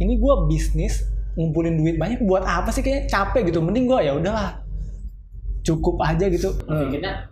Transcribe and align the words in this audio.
ini 0.00 0.18
gue 0.18 0.34
bisnis 0.50 1.06
ngumpulin 1.34 1.78
duit 1.78 1.96
banyak 1.98 2.22
buat 2.22 2.42
apa 2.42 2.70
sih 2.70 2.82
kayak 2.82 3.06
capek 3.10 3.50
gitu 3.50 3.58
mending 3.62 3.86
gue 3.86 4.00
ya 4.02 4.14
udahlah 4.14 4.58
cukup 5.64 5.96
aja 6.02 6.28
gitu 6.28 6.52
Pikirnya 6.66 7.24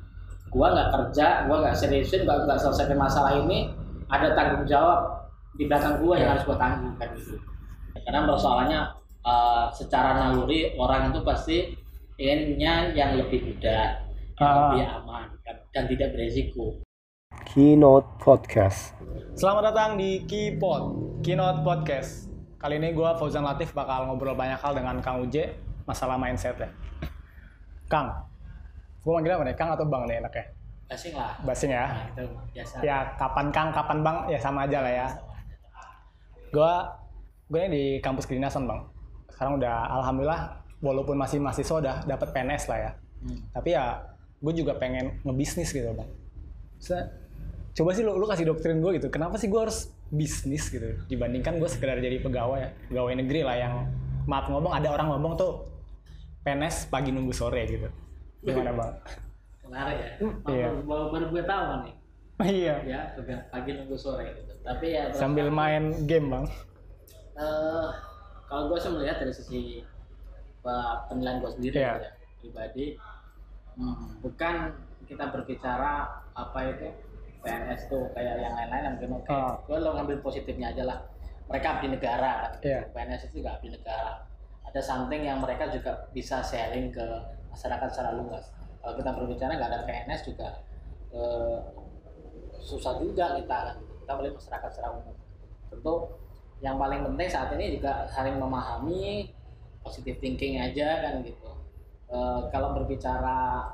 gua 0.52 0.68
nggak 0.68 0.88
kerja, 0.92 1.48
gua 1.48 1.64
nggak 1.64 1.76
seriusin, 1.76 2.28
gua 2.28 2.44
nggak 2.44 2.60
selesaikan 2.60 3.00
masalah 3.00 3.32
ini, 3.40 3.72
ada 4.12 4.36
tanggung 4.36 4.68
jawab 4.68 5.32
di 5.56 5.64
belakang 5.64 5.96
gua 6.00 6.20
yang 6.20 6.36
harus 6.36 6.44
gua 6.44 6.60
tanggung 6.60 6.92
kan 7.00 7.08
gitu. 7.16 7.40
Karena 8.04 8.28
persoalannya 8.28 8.80
eh, 9.24 9.64
secara 9.72 10.12
naluri 10.12 10.76
orang 10.76 11.08
itu 11.08 11.20
pasti 11.24 11.56
inginnya 12.20 12.92
yang 12.92 13.16
lebih 13.16 13.48
mudah, 13.48 13.96
yang 14.36 14.44
Ah. 14.44 14.76
lebih 14.76 14.84
aman 14.92 15.28
kan, 15.40 15.56
dan 15.72 15.84
tidak 15.88 16.12
beresiko. 16.12 16.84
Keynote 17.48 18.08
Podcast. 18.20 18.92
Selamat 19.32 19.72
datang 19.72 19.96
di 19.96 20.20
Keypod, 20.28 21.16
Keynote 21.24 21.64
Podcast. 21.64 22.31
Kali 22.62 22.78
ini 22.78 22.94
gue 22.94 23.10
Fauzan 23.18 23.42
Latif 23.42 23.74
bakal 23.74 24.06
ngobrol 24.06 24.38
banyak 24.38 24.54
hal 24.54 24.70
dengan 24.70 25.02
Kang 25.02 25.18
Uje 25.18 25.50
masalah 25.82 26.14
mindset 26.14 26.54
ya. 26.62 26.70
Kang, 27.90 28.06
gue 29.02 29.10
manggilnya 29.10 29.42
apa 29.42 29.44
nih? 29.50 29.56
Kang 29.58 29.74
atau 29.74 29.82
Bang 29.90 30.06
nih 30.06 30.22
enaknya? 30.22 30.46
Basing 30.86 31.14
lah. 31.18 31.34
Basing 31.42 31.70
ya. 31.74 31.90
Nah, 31.90 32.06
itu 32.14 32.24
biasa. 32.54 32.74
Ya 32.86 33.18
kapan 33.18 33.50
Kang, 33.50 33.74
kapan 33.74 33.98
Bang, 34.06 34.16
ya 34.30 34.38
sama 34.38 34.70
aja 34.70 34.78
lah 34.78 34.92
ya. 34.94 35.06
Gue 36.54 36.72
gue 37.50 37.60
ini 37.66 37.70
di 37.74 37.84
kampus 37.98 38.30
kedinasan 38.30 38.70
Bang. 38.70 38.86
Sekarang 39.26 39.58
udah 39.58 39.98
alhamdulillah 39.98 40.62
walaupun 40.78 41.18
masih 41.18 41.42
mahasiswa 41.42 41.82
udah 41.82 41.96
dapat 42.06 42.30
PNS 42.30 42.70
lah 42.70 42.78
ya. 42.78 42.90
Hmm. 43.26 43.42
Tapi 43.58 43.74
ya 43.74 44.06
gue 44.38 44.52
juga 44.54 44.78
pengen 44.78 45.18
ngebisnis 45.26 45.74
gitu 45.74 45.90
Bang. 45.98 46.06
Coba 47.74 47.90
sih 47.90 48.06
lu, 48.06 48.14
lu 48.14 48.30
kasih 48.30 48.46
doktrin 48.46 48.78
gue 48.78 49.02
gitu. 49.02 49.10
Kenapa 49.10 49.34
sih 49.34 49.50
gue 49.50 49.58
harus 49.58 49.90
bisnis 50.12 50.68
gitu 50.68 50.92
dibandingkan 51.08 51.56
gue 51.56 51.68
sekedar 51.72 51.96
jadi 51.96 52.20
pegawai 52.20 52.58
ya, 52.60 52.70
pegawai 52.92 53.12
negeri 53.24 53.40
lah 53.48 53.56
yang 53.56 53.74
maaf 54.28 54.46
ngomong 54.52 54.76
ada 54.76 54.92
orang 54.92 55.08
ngomong 55.08 55.34
tuh 55.40 55.72
PNS 56.42 56.90
pagi 56.90 57.14
nunggu 57.14 57.30
sore 57.30 57.62
gitu. 57.70 57.88
Gimana 58.42 58.74
Bang? 58.74 58.92
Menarik 59.62 59.96
ya. 59.98 60.10
iya. 60.50 60.66
Baru, 60.74 60.78
baru, 60.84 61.04
baru 61.14 61.26
gue 61.30 61.44
tahu 61.46 61.64
nih. 61.86 61.94
iya. 62.60 62.74
Ya, 62.82 63.00
pagi 63.48 63.70
nunggu 63.78 63.94
sore 63.94 64.26
gitu. 64.34 64.52
Tapi 64.66 64.86
ya 64.90 65.14
Sambil 65.14 65.48
main 65.48 65.94
game 66.10 66.28
Bang. 66.28 66.44
Eh, 67.38 67.88
kalau 68.50 68.68
gue 68.68 68.78
sih 68.82 68.90
melihat 68.90 69.22
dari 69.22 69.32
sisi 69.32 69.60
eh, 70.66 70.94
penilaian 71.06 71.38
gue 71.38 71.50
sendiri 71.54 71.74
Iya. 71.78 71.94
ya, 72.02 72.10
pribadi, 72.42 72.86
hmm, 73.78 74.20
bukan 74.20 74.54
kita 75.06 75.30
berbicara 75.30 76.10
apa 76.34 76.60
itu 76.74 76.90
PNS 77.42 77.90
tuh 77.90 78.06
kayak 78.14 78.38
yang 78.38 78.54
lain-lain 78.54 78.94
mungkin 78.96 79.10
oke. 79.18 79.28
Ah. 79.28 79.58
Gue 79.66 79.78
lo 79.82 79.98
ngambil 79.98 80.22
positifnya 80.22 80.70
aja 80.70 80.86
lah. 80.86 80.98
Mereka 81.50 81.66
abdi 81.78 81.88
negara 81.90 82.30
kan. 82.46 82.52
Iya. 82.62 82.80
PNS 82.94 83.22
itu 83.28 83.42
juga 83.42 83.58
abdi 83.58 83.68
negara. 83.74 84.22
Ada 84.70 84.80
something 84.80 85.22
yang 85.26 85.42
mereka 85.42 85.68
juga 85.68 86.06
bisa 86.14 86.40
sharing 86.40 86.94
ke 86.94 87.04
masyarakat 87.50 87.88
secara 87.90 88.14
luas. 88.14 88.46
Kalau 88.80 88.94
kita 88.94 89.10
berbicara 89.12 89.52
nggak 89.58 89.70
ada 89.74 89.80
PNS 89.84 90.20
juga 90.24 90.48
eh, 91.12 91.58
susah 92.62 93.02
juga 93.02 93.36
kita 93.36 93.58
kan. 93.74 93.76
Kita 93.82 94.12
boleh 94.14 94.30
masyarakat 94.32 94.68
secara 94.70 94.88
umum. 94.94 95.16
Tentu 95.68 95.94
yang 96.62 96.78
paling 96.78 97.02
penting 97.02 97.28
saat 97.28 97.50
ini 97.58 97.74
juga 97.74 98.06
saling 98.06 98.38
memahami 98.38 99.26
positive 99.82 100.22
thinking 100.22 100.62
aja 100.62 101.02
kan 101.02 101.20
gitu. 101.26 101.50
Eh, 102.06 102.40
kalau 102.54 102.70
berbicara 102.78 103.66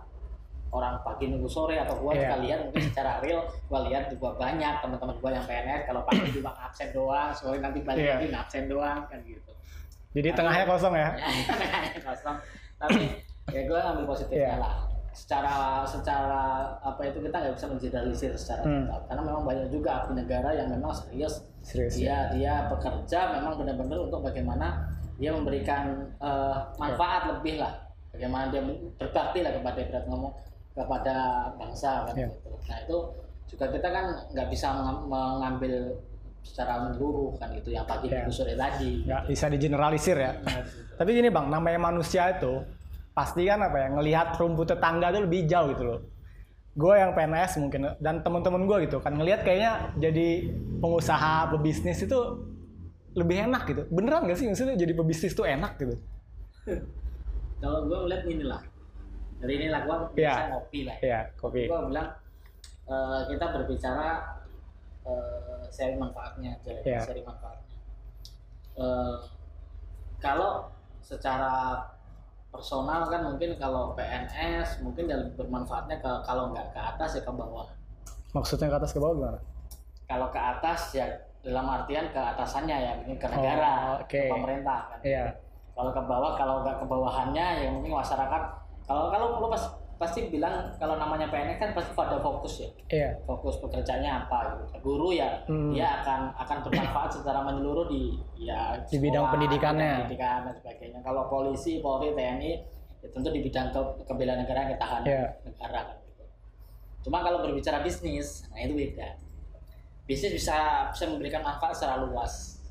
orang 0.70 1.00
pagi 1.00 1.24
nunggu 1.26 1.46
sore 1.46 1.76
atau 1.76 1.96
gua 1.96 2.12
juga 2.12 2.36
lihat 2.38 2.58
mungkin 2.62 2.82
secara 2.84 3.18
real 3.18 3.40
gua 3.66 3.80
lihat 3.84 4.08
juga 4.08 4.34
banyak 4.34 4.74
teman-teman 4.78 5.16
gua 5.16 5.30
yang 5.32 5.44
PNS 5.44 5.80
kalau 5.84 6.00
pagi 6.02 6.28
cuma 6.36 6.52
absen 6.58 6.88
doang 6.90 7.30
sore 7.32 7.58
nanti 7.58 7.80
balik 7.80 8.02
Iya. 8.02 8.14
lagi 8.16 8.28
absen 8.32 8.64
doang 8.66 9.00
kan 9.04 9.18
gitu 9.22 9.52
Jadi 10.08 10.28
tengahnya 10.32 10.64
kosong 10.64 10.94
ya. 10.94 11.08
kosong 12.06 12.36
tapi 12.76 13.02
ya 13.48 13.60
gue 13.62 13.78
ngambil 13.78 14.04
positifnya 14.06 14.40
Iya. 14.46 14.56
lah 14.58 14.74
secara 15.08 15.52
secara 15.82 16.42
apa 16.78 17.00
itu 17.02 17.18
kita 17.18 17.34
nggak 17.34 17.54
bisa 17.54 17.66
mengeneralisir 17.66 18.32
secara 18.32 18.62
Hmm. 18.62 18.86
total 18.86 19.00
karena 19.04 19.22
memang 19.24 19.42
banyak 19.44 19.66
juga 19.68 19.90
abdi 19.98 20.12
negara 20.14 20.50
yang 20.52 20.68
memang 20.68 20.92
serius 20.92 21.42
Serius 21.60 21.96
ya. 21.96 22.30
dia 22.30 22.38
dia 22.38 22.54
bekerja 22.68 23.34
memang 23.34 23.58
benar-benar 23.58 23.98
untuk 24.00 24.20
bagaimana 24.22 24.86
dia 25.16 25.32
memberikan 25.32 26.06
eh, 26.16 26.56
manfaat 26.76 27.22
lebih 27.28 27.58
lah 27.58 27.72
bagaimana 28.08 28.48
dia 28.48 28.62
berbakti 28.94 29.42
lah 29.42 29.52
kepada 29.52 29.80
berat 29.82 30.04
ngomong 30.06 30.32
kepada 30.78 31.16
bangsa 31.54 32.06
kan 32.06 32.14
Iya. 32.14 32.28
gitu. 32.30 32.48
nah 32.64 32.78
itu 32.78 32.96
juga 33.48 33.64
kita 33.68 33.88
kan 33.88 34.04
nggak 34.30 34.48
bisa 34.48 34.68
mengam- 34.70 35.04
mengambil 35.06 35.74
secara 36.40 36.80
menyeluruh 36.80 37.34
kan 37.36 37.50
itu 37.50 37.68
yang 37.68 37.84
pagi 37.84 38.06
Iya. 38.06 38.22
minggu 38.22 38.32
sore 38.32 38.54
tadi 38.54 39.04
Nggak 39.04 39.22
bisa 39.26 39.46
digeneralisir 39.48 40.16
ya. 40.16 40.32
Tapi 40.94 41.10
gini 41.12 41.28
bang, 41.28 41.46
namanya 41.46 41.80
manusia 41.82 42.30
itu 42.30 42.62
pasti 43.10 43.42
kan 43.42 43.58
apa 43.60 43.76
ya 43.76 43.88
ngelihat 43.90 44.28
rumput 44.36 44.68
tetangga 44.68 45.10
tuh 45.10 45.26
lebih 45.26 45.44
jauh 45.44 45.68
gitu 45.68 45.84
loh. 45.84 46.00
Gue 46.72 46.94
yang 46.94 47.10
PNS 47.10 47.58
mungkin 47.58 47.90
dan 47.98 48.22
teman-teman 48.22 48.62
gue 48.64 48.86
gitu 48.86 48.98
kan 48.98 49.12
ngelihat 49.12 49.42
kayaknya 49.42 49.90
jadi 49.98 50.46
pengusaha 50.78 51.50
pebisnis 51.50 51.98
itu 52.00 52.18
lebih 53.12 53.44
enak 53.44 53.66
gitu. 53.66 53.82
Beneran 53.90 54.24
gak 54.24 54.38
sih 54.38 54.46
maksudnya 54.46 54.78
jadi 54.78 54.92
pebisnis 54.94 55.34
tuh 55.34 55.42
enak 55.42 55.74
gitu? 55.76 55.94
kalau 57.60 57.82
gue 57.84 57.98
melihat 58.06 58.24
ini 58.26 58.44
lah 58.46 58.62
dari 59.38 59.52
inilah 59.56 59.80
gue 59.82 59.96
Iya. 60.16 60.30
bisa 60.30 60.42
ngopi 60.50 60.80
lah 60.82 60.96
Iya, 60.98 61.20
kopi. 61.34 61.62
gue 61.66 61.78
bilang 61.86 62.08
eh, 62.84 63.20
kita 63.28 63.46
berbicara 63.52 64.08
eh, 65.04 65.62
sharing 65.68 65.96
manfaatnya 65.96 66.56
aja 66.56 66.72
Iya. 66.82 67.00
sharing 67.00 67.24
manfaatnya 67.24 67.66
Eh, 68.74 69.16
kalau 70.16 70.70
secara 71.00 71.82
personal 72.48 73.06
kan 73.06 73.22
mungkin 73.24 73.54
kalau 73.54 73.90
PNS 73.92 74.80
mungkin 74.80 75.04
ya 75.04 75.16
lebih 75.16 75.34
bermanfaatnya 75.36 75.98
ke 75.98 76.10
kalau 76.22 76.50
nggak 76.50 76.70
ke 76.70 76.80
atas 76.80 77.10
ya 77.14 77.22
ke 77.22 77.30
bawah 77.30 77.66
Maksudnya 78.30 78.68
ke 78.68 78.76
atas 78.76 78.92
ke 78.92 78.98
bawah 78.98 79.14
gimana? 79.14 79.40
kalau 80.04 80.30
ke 80.30 80.38
atas 80.38 80.94
ya 80.94 81.04
dalam 81.38 81.66
artian 81.66 82.08
ke 82.08 82.18
atasannya 82.18 82.76
ya 82.76 82.92
mungkin 82.96 83.16
ke 83.16 83.26
negara 83.28 83.72
Oh, 83.92 84.00
oke. 84.00 84.08
ke 84.08 84.26
pemerintah 84.26 84.78
kan 84.88 84.98
Iya. 85.02 85.24
kalau 85.74 85.90
ke 85.90 86.02
bawah 86.02 86.32
kalau 86.34 86.54
nggak 86.62 86.76
ke 86.78 86.86
bawahannya 86.86 87.46
ya 87.58 87.68
mungkin 87.68 87.92
masyarakat 87.94 88.42
kalau 88.88 89.12
kalau 89.12 89.26
lu 89.36 89.46
pas, 89.46 89.60
pasti 89.98 90.26
bilang 90.26 90.54
kalau 90.74 90.94
namanya 90.94 91.26
PNS 91.26 91.58
kan 91.58 91.70
pasti 91.72 91.92
pada 91.92 92.16
fokus 92.18 92.54
ya 92.58 92.70
Iya. 92.88 93.10
fokus 93.22 93.58
pekerjaannya 93.58 94.08
apa 94.08 94.38
gitu. 94.64 94.78
guru 94.80 95.12
ya 95.12 95.42
Hmm. 95.44 95.70
dia 95.70 96.00
akan 96.00 96.32
akan 96.38 96.56
bermanfaat 96.64 97.10
secara 97.12 97.42
menyeluruh 97.42 97.84
di 97.86 98.14
ya 98.38 98.78
Di 98.80 98.96
bidang 98.96 99.28
pendidikannya. 99.28 100.06
pendidikan 100.06 100.46
dan 100.46 100.54
sebagainya 100.54 101.00
kalau 101.02 101.26
polisi 101.26 101.78
polri 101.78 102.14
tni 102.14 102.62
ya 102.98 103.08
tentu 103.08 103.28
di 103.28 103.40
bidang 103.40 103.68
ke 103.68 103.80
kebelaan 104.04 104.40
negara 104.40 104.66
ketahanan 104.66 105.04
Iya. 105.04 105.22
negara 105.44 105.80
kan 105.84 105.96
gitu 106.00 106.24
cuma 107.00 107.18
kalau 107.20 107.42
berbicara 107.42 107.82
bisnis 107.82 108.46
nah 108.48 108.58
itu 108.58 108.72
beda 108.72 109.08
bisnis 110.04 110.32
bisa 110.32 110.56
bisa 110.88 111.04
memberikan 111.04 111.42
manfaat 111.42 111.74
secara 111.74 112.00
luas 112.00 112.62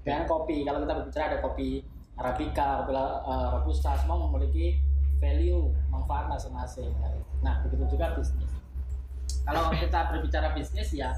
dengan 0.00 0.22
kopi 0.24 0.62
kalau 0.62 0.84
kita 0.84 0.92
berbicara 0.94 1.24
ada 1.26 1.38
kopi 1.40 1.80
arabica 2.14 2.84
kopi 2.84 2.92
uh, 2.94 3.48
robusta 3.50 3.96
semua 3.96 4.20
memiliki 4.22 4.78
value 5.24 5.72
manfaat 5.88 6.28
masing-masing 6.28 6.92
nah 7.40 7.64
begitu 7.64 7.96
juga 7.96 8.12
bisnis. 8.16 8.52
Kalau 9.44 9.72
kita 9.72 10.12
berbicara 10.12 10.52
bisnis 10.52 10.92
ya 10.92 11.12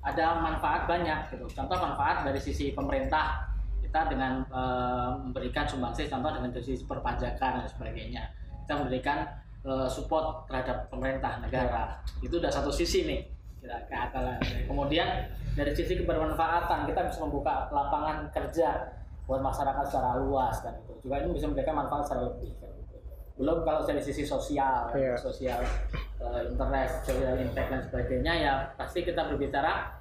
ada 0.00 0.40
manfaat 0.40 0.88
banyak 0.88 1.32
gitu. 1.32 1.44
Contoh 1.52 1.76
manfaat 1.76 2.24
dari 2.24 2.40
sisi 2.40 2.72
pemerintah 2.72 3.52
kita 3.84 4.08
dengan 4.08 4.44
eh, 4.48 5.10
memberikan 5.24 5.68
sumbangsi 5.68 6.08
contoh 6.08 6.32
dengan 6.32 6.52
sisi 6.56 6.84
perpajakan 6.84 7.64
dan 7.64 7.68
sebagainya. 7.68 8.22
Kita 8.64 8.80
memberikan 8.80 9.28
eh, 9.64 9.88
support 9.88 10.48
terhadap 10.48 10.88
pemerintah 10.88 11.40
negara. 11.40 12.00
Itu 12.24 12.40
udah 12.40 12.52
satu 12.52 12.72
sisi 12.72 13.04
nih 13.04 13.20
kita 13.60 13.76
ke 13.92 13.92
atas 13.92 14.40
kemudian 14.64 15.28
dari 15.52 15.72
sisi 15.76 16.00
kebermanfaatan 16.00 16.88
kita 16.88 17.12
bisa 17.12 17.18
membuka 17.20 17.68
lapangan 17.68 18.32
kerja 18.32 18.88
buat 19.28 19.44
masyarakat 19.44 19.84
secara 19.84 20.16
luas 20.16 20.64
kan 20.64 20.74
itu 20.80 20.96
juga 21.04 21.20
ini 21.20 21.36
bisa 21.36 21.44
memberikan 21.44 21.76
manfaat 21.76 22.08
secara 22.08 22.32
lebih 22.32 22.56
gitu. 22.56 22.79
Belum 23.40 23.64
kalau 23.64 23.80
dari 23.82 23.98
sisi 23.98 24.22
sosial 24.22 24.92
kan, 24.92 24.94
Iya. 24.94 25.16
sosial 25.16 25.60
eh, 26.20 26.40
internet 26.46 26.88
social 27.00 27.34
impact 27.34 27.68
dan 27.68 27.80
sebagainya 27.80 28.32
ya 28.36 28.52
pasti 28.76 29.00
kita 29.00 29.24
berbicara 29.24 29.96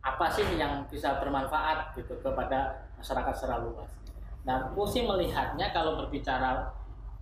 apa 0.00 0.26
sih 0.26 0.48
yang 0.56 0.88
bisa 0.88 1.20
bermanfaat 1.20 1.92
gitu 1.94 2.16
kepada 2.18 2.80
masyarakat 2.96 3.32
secara 3.32 3.60
luas. 3.60 3.86
Nah, 4.42 4.66
aku 4.66 4.82
sih 4.82 5.04
melihatnya 5.04 5.70
kalau 5.70 5.94
berbicara 5.96 6.72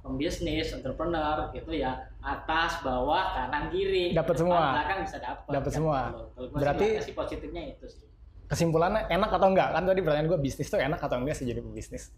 pembisnis, 0.00 0.72
entrepreneur 0.72 1.52
gitu 1.52 1.74
ya 1.74 1.92
atas, 2.18 2.80
bawah, 2.80 3.36
kanan, 3.36 3.68
kiri, 3.68 4.16
Dapat 4.16 4.32
semua. 4.38 4.72
belakang 4.72 5.00
bisa 5.04 5.18
dapat. 5.20 5.44
Dapat 5.50 5.66
kan 5.66 5.76
semua. 5.76 5.98
gitu. 6.08 6.24
Kalau 6.32 6.48
Berarti- 6.56 6.96
sih 7.02 7.12
positifnya 7.12 7.62
itu 7.68 7.84
sih. 7.84 8.06
Kesimpulannya 8.48 9.06
enak 9.08 9.30
atau 9.30 9.46
enggak? 9.46 9.68
Kan 9.70 9.82
tadi 9.84 10.00
pertanyaan 10.00 10.26
gue 10.26 10.40
bisnis 10.40 10.66
tuh 10.66 10.80
enak 10.80 10.98
atau 10.98 11.20
enggak 11.20 11.36
sih 11.36 11.44
jadi 11.44 11.60
pebisnis? 11.60 12.08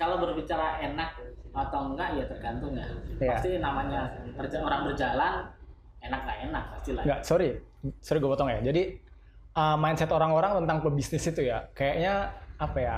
Kalau 0.00 0.16
berbicara 0.16 0.80
enak 0.80 1.20
atau 1.52 1.92
enggak 1.92 2.08
ya 2.16 2.24
tergantung 2.24 2.72
ya. 2.72 2.88
Iya. 3.20 3.30
Pasti 3.36 3.48
namanya 3.60 4.00
berja- 4.32 4.64
orang 4.64 4.88
berjalan 4.88 5.32
enak 6.00 6.20
nggak 6.24 6.38
enak 6.48 6.64
pasti 6.72 6.90
lah. 6.96 7.02
Enggak, 7.04 7.20
sorry. 7.20 7.48
Sorry 8.00 8.18
gue 8.18 8.30
potong 8.32 8.48
ya. 8.48 8.64
Jadi 8.64 8.96
uh, 9.60 9.76
mindset 9.76 10.08
orang-orang 10.08 10.64
tentang 10.64 10.80
pebisnis 10.80 11.24
itu 11.28 11.44
ya, 11.44 11.68
kayaknya 11.76 12.32
apa 12.56 12.78
ya 12.80 12.96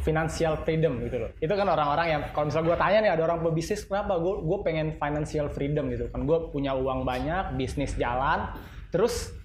financial 0.00 0.56
freedom 0.64 0.96
gitu 1.04 1.20
loh 1.20 1.30
itu 1.44 1.52
kan 1.52 1.68
orang-orang 1.68 2.06
yang 2.08 2.22
kalau 2.32 2.48
misalnya 2.48 2.72
gue 2.72 2.78
tanya 2.80 2.98
nih 3.04 3.10
ada 3.12 3.22
orang 3.28 3.40
pebisnis 3.44 3.84
kenapa 3.84 4.16
gue 4.16 4.34
gue 4.48 4.58
pengen 4.64 4.96
financial 4.96 5.46
freedom 5.52 5.92
gitu 5.92 6.08
kan 6.08 6.24
gue 6.24 6.38
punya 6.48 6.72
uang 6.72 7.04
banyak 7.04 7.60
bisnis 7.60 7.92
jalan 8.00 8.48
terus 8.88 9.36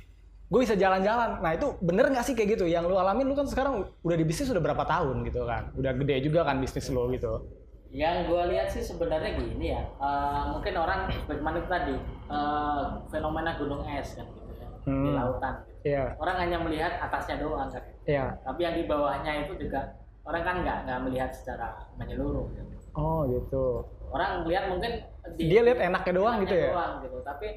gue 0.56 0.64
bisa 0.64 0.72
jalan-jalan 0.74 1.44
nah 1.44 1.52
itu 1.52 1.68
bener 1.84 2.08
nggak 2.08 2.24
sih 2.24 2.32
kayak 2.32 2.56
gitu 2.56 2.64
yang 2.64 2.88
lu 2.88 2.96
alamin 2.96 3.28
lu 3.28 3.36
kan 3.36 3.44
sekarang 3.44 3.84
udah 4.00 4.16
di 4.16 4.24
bisnis 4.24 4.48
udah 4.48 4.64
berapa 4.64 4.88
tahun 4.88 5.28
gitu 5.28 5.44
kan 5.44 5.68
udah 5.76 5.92
gede 6.00 6.16
juga 6.24 6.48
kan 6.48 6.64
bisnis 6.64 6.88
lo 6.88 7.12
gitu 7.12 7.44
Yang 7.92 8.28
gue 8.28 8.44
lihat 8.52 8.68
sih 8.70 8.84
sebenarnya 8.84 9.36
gini 9.36 9.72
ya, 9.72 9.80
eh, 9.80 10.44
mungkin 10.52 10.76
orang 10.76 11.08
bagaimana 11.28 11.60
tadi 11.64 11.96
eh, 12.28 12.84
fenomena 13.08 13.56
gunung 13.56 13.84
es 13.86 14.16
kan 14.16 14.28
gitu 14.30 14.52
ya 14.54 14.68
di 14.84 14.92
Hmm. 15.06 15.16
lautan. 15.16 15.56
iya 15.82 16.12
Orang 16.16 16.36
hanya 16.38 16.58
melihat 16.60 16.92
atasnya 17.00 17.36
doang 17.36 17.68
kan, 17.68 17.84
iya 18.06 18.36
tapi 18.44 18.64
yang 18.64 18.76
di 18.76 18.84
bawahnya 18.84 19.44
itu 19.44 19.60
juga 19.60 19.92
orang 20.24 20.44
kan 20.44 20.56
nggak 20.64 20.78
nggak 20.84 21.00
melihat 21.04 21.32
secara 21.32 21.68
menyeluruh. 21.96 22.48
Gitu. 22.50 22.76
oh 22.96 23.28
gitu 23.28 23.66
Orang 24.08 24.44
melihat 24.44 24.66
mungkin 24.68 24.92
Dia 25.36 25.62
lihat 25.64 25.80
enaknya 25.82 26.14
doang 26.14 26.36
gitu 26.44 26.52
ya? 26.54 26.72
doang 26.72 26.94
gitu. 27.02 27.18
Tapi 27.22 27.48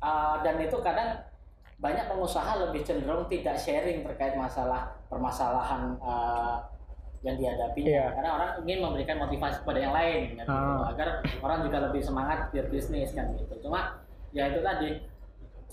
eh, 0.00 0.34
dan 0.40 0.54
itu 0.58 0.76
kadang 0.80 1.10
banyak 1.78 2.10
pengusaha 2.10 2.58
lebih 2.68 2.82
cenderung 2.82 3.30
tidak 3.30 3.54
sharing 3.54 4.02
terkait 4.02 4.34
masalah 4.34 4.90
permasalahan 5.06 5.94
eh, 5.98 6.56
yang 7.18 7.34
dihadapinya 7.34 7.90
Iya. 7.90 8.06
karena 8.14 8.30
orang 8.34 8.50
ingin 8.62 8.78
memberikan 8.78 9.18
motivasi 9.18 9.66
kepada 9.66 9.78
yang 9.82 9.90
lain 9.90 10.38
kan, 10.38 10.46
gitu. 10.46 10.54
Ah. 10.54 10.90
agar 10.94 11.08
orang 11.42 11.58
juga 11.66 11.78
lebih 11.90 12.02
semangat 12.02 12.38
berbisnis 12.54 13.10
kan 13.10 13.34
gitu 13.34 13.54
cuma 13.66 13.98
ya 14.30 14.46
itu 14.54 14.62
tadi 14.62 15.02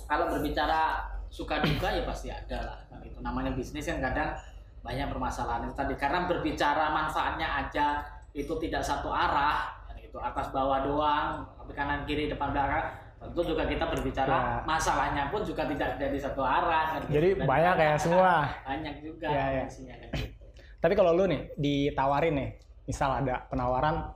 kalau 0.09 0.29
berbicara 0.33 1.05
suka 1.29 1.61
duka 1.61 1.89
ya 1.93 2.01
pasti 2.05 2.33
ada 2.33 2.57
lah 2.65 2.79
kan 2.89 2.97
gitu 3.05 3.21
namanya 3.21 3.53
bisnis 3.53 3.85
kan 3.85 4.01
kadang 4.01 4.33
banyak 4.81 5.05
permasalahan 5.09 5.69
itu 5.69 5.75
tadi 5.77 5.93
karena 5.97 6.25
berbicara 6.25 6.85
manfaatnya 6.89 7.47
aja 7.65 7.85
itu 8.33 8.53
tidak 8.61 8.81
satu 8.81 9.09
arah 9.09 9.69
kan 9.85 9.97
gitu 10.01 10.17
atas 10.17 10.49
bawah 10.49 10.81
doang 10.81 11.45
tapi 11.61 11.71
kanan 11.77 12.05
kiri 12.05 12.25
depan 12.25 12.53
belakang 12.53 12.89
tentu 13.25 13.41
juga 13.45 13.63
kita 13.63 13.81
Ya. 13.81 13.91
berbicara 13.91 14.37
masalahnya 14.63 15.23
pun 15.27 15.41
juga 15.41 15.65
tidak 15.65 15.97
dari 15.97 16.17
satu 16.17 16.41
arah 16.41 16.85
kan 16.91 17.01
gitu. 17.03 17.13
Jadi 17.13 17.29
Dan 17.35 17.45
banyak 17.45 17.75
ya 17.77 17.91
semua. 17.95 18.33
banyak 18.61 18.95
juga 19.01 19.27
Ya, 19.27 19.45
ya. 19.51 19.63
isinya 19.65 19.95
kan 19.95 20.09
gitu. 20.13 20.45
Tapi 20.77 20.93
kalau 20.93 21.11
lu 21.11 21.25
nih 21.25 21.49
ditawarin 21.55 22.33
nih, 22.33 22.49
misal 22.83 23.09
ada 23.15 23.45
penawaran 23.45 24.13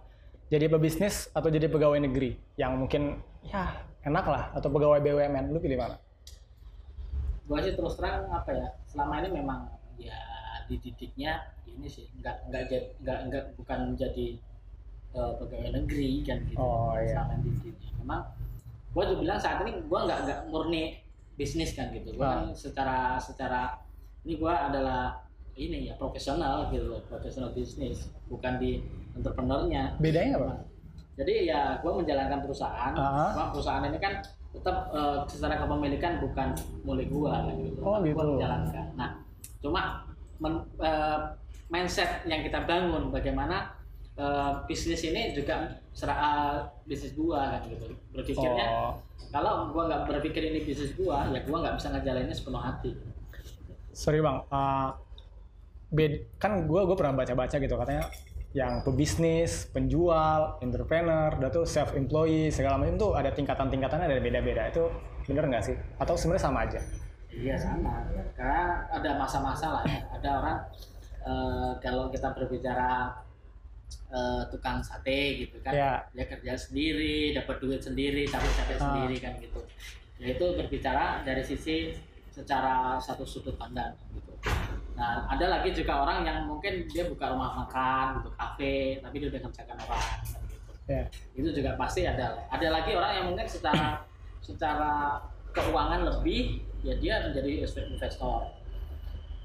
jadi 0.47 0.65
pebisnis 0.67 1.29
atau 1.29 1.47
jadi 1.47 1.65
pegawai 1.65 1.97
negeri 1.99 2.37
yang 2.55 2.73
mungkin 2.75 3.17
ya 3.43 3.69
enak 4.01 4.25
lah 4.25 4.43
atau 4.51 4.67
pegawai 4.67 4.97
BUMN, 4.99 5.49
lu 5.49 5.57
pilih 5.57 5.77
mana? 5.77 5.97
gua 7.43 7.57
sih 7.59 7.73
terus 7.73 7.97
terang 7.97 8.29
apa 8.29 8.53
ya 8.53 8.67
selama 8.85 9.19
ini 9.19 9.29
memang 9.33 9.59
ya 9.97 10.13
dididiknya 10.65 11.49
ini 11.65 11.89
sih 11.89 12.05
nggak 12.15 12.45
nggak 12.45 12.63
jadi 12.63 12.85
nggak 13.01 13.19
nggak 13.25 13.43
bukan 13.57 13.79
menjadi 13.89 14.37
eh, 15.09 15.31
pegawai 15.33 15.69
negeri 15.73 16.21
kan 16.21 16.37
gitu 16.45 16.61
Oh, 16.61 16.93
iya. 16.93 17.17
selama 17.17 17.33
dididiknya 17.41 17.89
memang 17.97 18.21
gua 18.99 19.07
juga 19.07 19.21
bilang 19.23 19.39
saat 19.39 19.63
ini 19.63 19.71
gua 19.87 20.03
nggak 20.03 20.19
nggak 20.27 20.39
murni 20.51 20.99
bisnis 21.33 21.71
kan 21.71 21.87
gitu 21.89 22.11
gua 22.13 22.27
Ah. 22.27 22.31
kan 22.35 22.45
secara 22.51 22.97
secara 23.15 23.79
ini 24.21 24.35
gua 24.35 24.67
adalah 24.67 25.23
ini 25.55 25.87
ya 25.87 25.95
profesional 25.95 26.67
gitu 26.67 26.83
loh 26.85 26.99
profesional 27.07 27.55
bisnis 27.55 28.11
bukan 28.27 28.59
di 28.59 28.83
entrepreneurnya 29.15 29.95
Bedanya 29.97 30.35
apa? 30.35 30.51
jadi 31.15 31.33
ya 31.45 31.59
gue 31.79 31.91
menjalankan 31.91 32.39
perusahaan, 32.39 32.95
Ah. 32.95 33.35
Cuma 33.35 33.51
perusahaan 33.51 33.83
ini 33.83 33.99
kan 33.99 34.23
tetap 34.51 34.87
eh, 34.89 35.17
secara 35.27 35.59
kepemilikan 35.59 36.19
bukan 36.19 36.55
milik 36.81 37.07
gue 37.07 37.27
kan 37.27 37.43
gitu. 37.55 37.79
Oh, 37.83 37.99
gitu. 37.99 38.15
menjalankan. 38.15 38.85
Nah, 38.95 39.19
cuma 39.59 39.81
men- 40.39 40.63
eh, 40.79 41.19
mindset 41.67 42.23
yang 42.23 42.39
kita 42.39 42.63
bangun 42.63 43.11
bagaimana 43.11 43.67
eh, 44.19 44.51
bisnis 44.67 45.01
ini 45.07 45.31
juga 45.31 45.79
sera, 45.95 46.13
eh, 46.19 46.55
bisnis 46.83 47.15
gua 47.15 47.55
kan 47.55 47.61
gitu. 47.71 47.85
Berpikirnya 48.11 48.67
Oh, 48.67 48.93
kalau 49.31 49.71
gua 49.71 49.83
nggak 49.87 50.01
berpikir 50.09 50.43
ini 50.43 50.59
bisnis 50.67 50.91
gua, 50.93 51.23
ya 51.31 51.39
gua 51.47 51.57
nggak 51.63 51.75
bisa 51.79 51.87
ngejalaninnya 51.93 52.35
sepenuh 52.35 52.59
hati. 52.59 52.91
sorry 53.89 54.19
bang, 54.23 54.37
uh, 54.47 54.95
bed, 55.91 56.13
kan 56.39 56.63
gue 56.63 56.81
gue 56.87 56.95
pernah 56.95 57.19
baca-baca 57.19 57.55
gitu 57.57 57.75
katanya 57.75 58.05
yang 58.55 58.81
pebisnis, 58.81 59.67
penjual, 59.69 60.55
entrepreneur, 60.63 61.29
dan 61.35 61.49
tuh 61.51 61.65
self 61.67 61.93
employee 61.93 62.49
segala 62.49 62.79
macam 62.79 62.95
tuh 62.97 63.11
ada 63.13 63.29
tingkatan-tingkatannya 63.29 64.05
ada 64.07 64.17
beda-beda 64.23 64.63
itu 64.71 64.83
bener 65.27 65.45
nggak 65.49 65.63
sih? 65.67 65.75
Atau 66.01 66.15
sebenarnya 66.17 66.43
sama 66.47 66.59
aja? 66.65 66.81
Iya 67.29 67.55
sama, 67.59 68.09
karena 68.33 68.89
ada 68.89 69.11
masa-masa 69.21 69.67
lah 69.69 69.83
ya. 69.85 70.01
Ada 70.17 70.29
orang 70.39 70.57
eh, 71.21 71.71
kalau 71.83 72.09
kita 72.09 72.33
berbicara 72.33 73.13
eh, 74.09 74.43
tukang 74.49 74.81
sate 74.81 75.45
gitu 75.45 75.61
kan, 75.61 75.73
Ya. 75.73 75.93
dia 76.11 76.25
kerja 76.25 76.53
sendiri, 76.53 77.31
dapat 77.31 77.57
duit 77.59 77.77
sendiri, 77.77 78.25
tapi 78.25 78.47
sate 78.49 78.73
Ah. 78.75 78.81
sendiri 78.81 79.15
kan 79.17 79.33
gitu. 79.37 79.61
Ya 80.17 80.33
itu 80.33 80.45
berbicara 80.51 81.21
dari 81.21 81.41
sisi 81.41 81.93
secara 82.29 82.97
satu 82.97 83.23
sudut 83.23 83.55
pandang 83.55 83.93
gitu. 84.11 84.33
Nah 84.95 85.23
ada 85.25 85.45
lagi 85.47 85.71
juga 85.71 86.03
orang 86.03 86.23
yang 86.23 86.43
mungkin 86.43 86.87
dia 86.87 87.05
buka 87.05 87.29
rumah 87.29 87.63
makan 87.63 88.19
gitu, 88.19 88.29
kafe, 88.33 88.75
tapi 88.99 89.15
dia 89.17 89.29
udah 89.29 89.41
ngerjakan 89.43 89.77
orang 89.79 90.03
kan 90.03 90.19
gitu 90.23 90.71
Ya. 90.89 91.03
itu 91.37 91.49
juga 91.53 91.77
pasti 91.77 92.01
ada 92.03 92.33
ada 92.49 92.67
lagi 92.67 92.97
orang 92.97 93.11
yang 93.13 93.25
mungkin 93.29 93.45
secara 93.45 94.01
secara 94.49 95.21
keuangan 95.53 96.01
lebih 96.01 96.65
ya 96.81 96.97
dia 96.97 97.21
menjadi 97.21 97.61
investor 97.67 98.49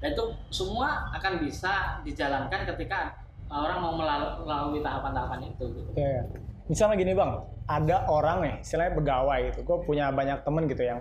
dan 0.01 0.09
itu 0.11 0.25
semua 0.49 1.05
akan 1.13 1.37
bisa 1.39 2.01
dijalankan 2.01 2.65
ketika 2.65 3.13
orang 3.49 3.77
mau 3.81 3.93
melalu- 3.95 4.45
melalui 4.45 4.79
tahapan-tahapan 4.81 5.39
itu 5.53 5.63
gitu. 5.71 5.89
Ya, 5.95 6.21
ya. 6.21 6.23
Misalnya 6.65 6.95
gini 6.97 7.13
bang, 7.13 7.31
ada 7.69 8.09
orang 8.09 8.37
nih, 8.41 8.55
istilahnya 8.65 8.93
pegawai 8.97 9.39
gitu. 9.53 9.59
Gue 9.61 9.77
punya 9.85 10.09
banyak 10.09 10.41
temen 10.41 10.65
gitu 10.65 10.81
yang 10.81 10.99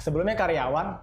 sebelumnya 0.00 0.32
karyawan, 0.32 0.96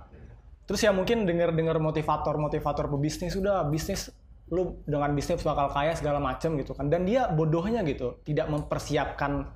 terus 0.65 0.81
ya 0.81 0.89
mungkin 0.89 1.29
denger-dengar 1.29 1.77
motivator-motivator 1.77 2.89
pebisnis 2.89 3.37
sudah 3.37 3.61
bisnis 3.69 4.09
lu 4.51 4.83
dengan 4.83 5.15
bisnis 5.15 5.39
bakal 5.45 5.71
kaya 5.71 5.93
segala 5.95 6.17
macem 6.17 6.57
gitu 6.57 6.73
kan. 6.73 6.89
Dan 6.89 7.05
dia 7.05 7.29
bodohnya 7.29 7.85
gitu, 7.85 8.19
tidak 8.25 8.49
mempersiapkan 8.49 9.47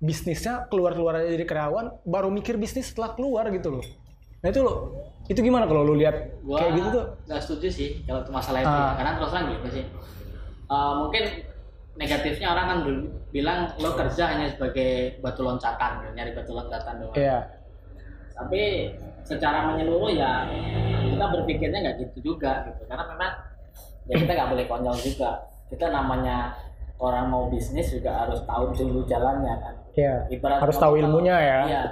bisnisnya 0.00 0.64
keluar-keluar 0.72 1.20
aja 1.20 1.28
jadi 1.28 1.44
karyawan, 1.44 2.06
baru 2.08 2.32
mikir 2.32 2.56
bisnis 2.56 2.88
setelah 2.88 3.12
keluar 3.18 3.50
gitu 3.52 3.68
loh. 3.68 3.84
Nah 4.40 4.48
itu 4.48 4.64
lo, 4.64 4.96
itu 5.28 5.36
gimana 5.44 5.68
kalau 5.68 5.84
lu 5.84 5.92
lihat 6.00 6.40
kayak 6.40 6.72
gitu 6.72 6.88
tuh? 6.88 7.04
nggak 7.28 7.40
setuju 7.44 7.68
sih 7.68 7.88
kalau 8.08 8.24
itu 8.24 8.32
masalah 8.32 8.60
itu. 8.64 8.72
Ah. 8.72 8.92
karena 8.96 9.12
terus 9.20 9.30
terang 9.30 9.46
gitu 9.52 9.68
sih 9.68 9.84
Eh, 10.70 10.92
mungkin 11.02 11.24
negatifnya 11.98 12.54
orang 12.54 12.66
kan 12.70 12.78
dulu 12.86 13.02
bilang 13.34 13.74
lo 13.82 13.90
kerja 13.98 14.30
hanya 14.30 14.46
sebagai 14.54 15.18
batu 15.18 15.42
loncatan 15.42 16.14
nyari 16.14 16.30
batu 16.30 16.54
loncatan 16.54 17.02
doang. 17.02 17.16
Iya, 17.18 17.38
tapi 18.38 18.94
secara 19.26 19.66
menyeluruh 19.66 20.14
ya 20.14 20.46
kita 21.02 21.26
berpikirnya 21.26 21.78
nggak 21.82 21.96
gitu 22.06 22.32
juga 22.32 22.70
gitu. 22.70 22.86
Karena 22.86 23.04
memang 23.10 23.32
ya 24.06 24.14
kita 24.14 24.30
nggak 24.30 24.50
boleh 24.54 24.64
konyol 24.70 24.96
juga. 24.96 25.30
Kita 25.66 25.90
namanya 25.90 26.54
orang 27.02 27.26
mau 27.30 27.50
bisnis 27.50 27.90
juga 27.90 28.26
harus 28.26 28.38
tahu 28.46 28.70
dulu 28.70 29.02
jalannya 29.10 29.54
kan. 29.58 29.74
Iya. 29.98 30.14
Ibarat 30.30 30.62
Harus 30.62 30.78
tahu 30.78 30.94
kita- 30.94 31.02
ilmunya 31.02 31.36
ya. 31.36 31.60
iya. 31.66 31.82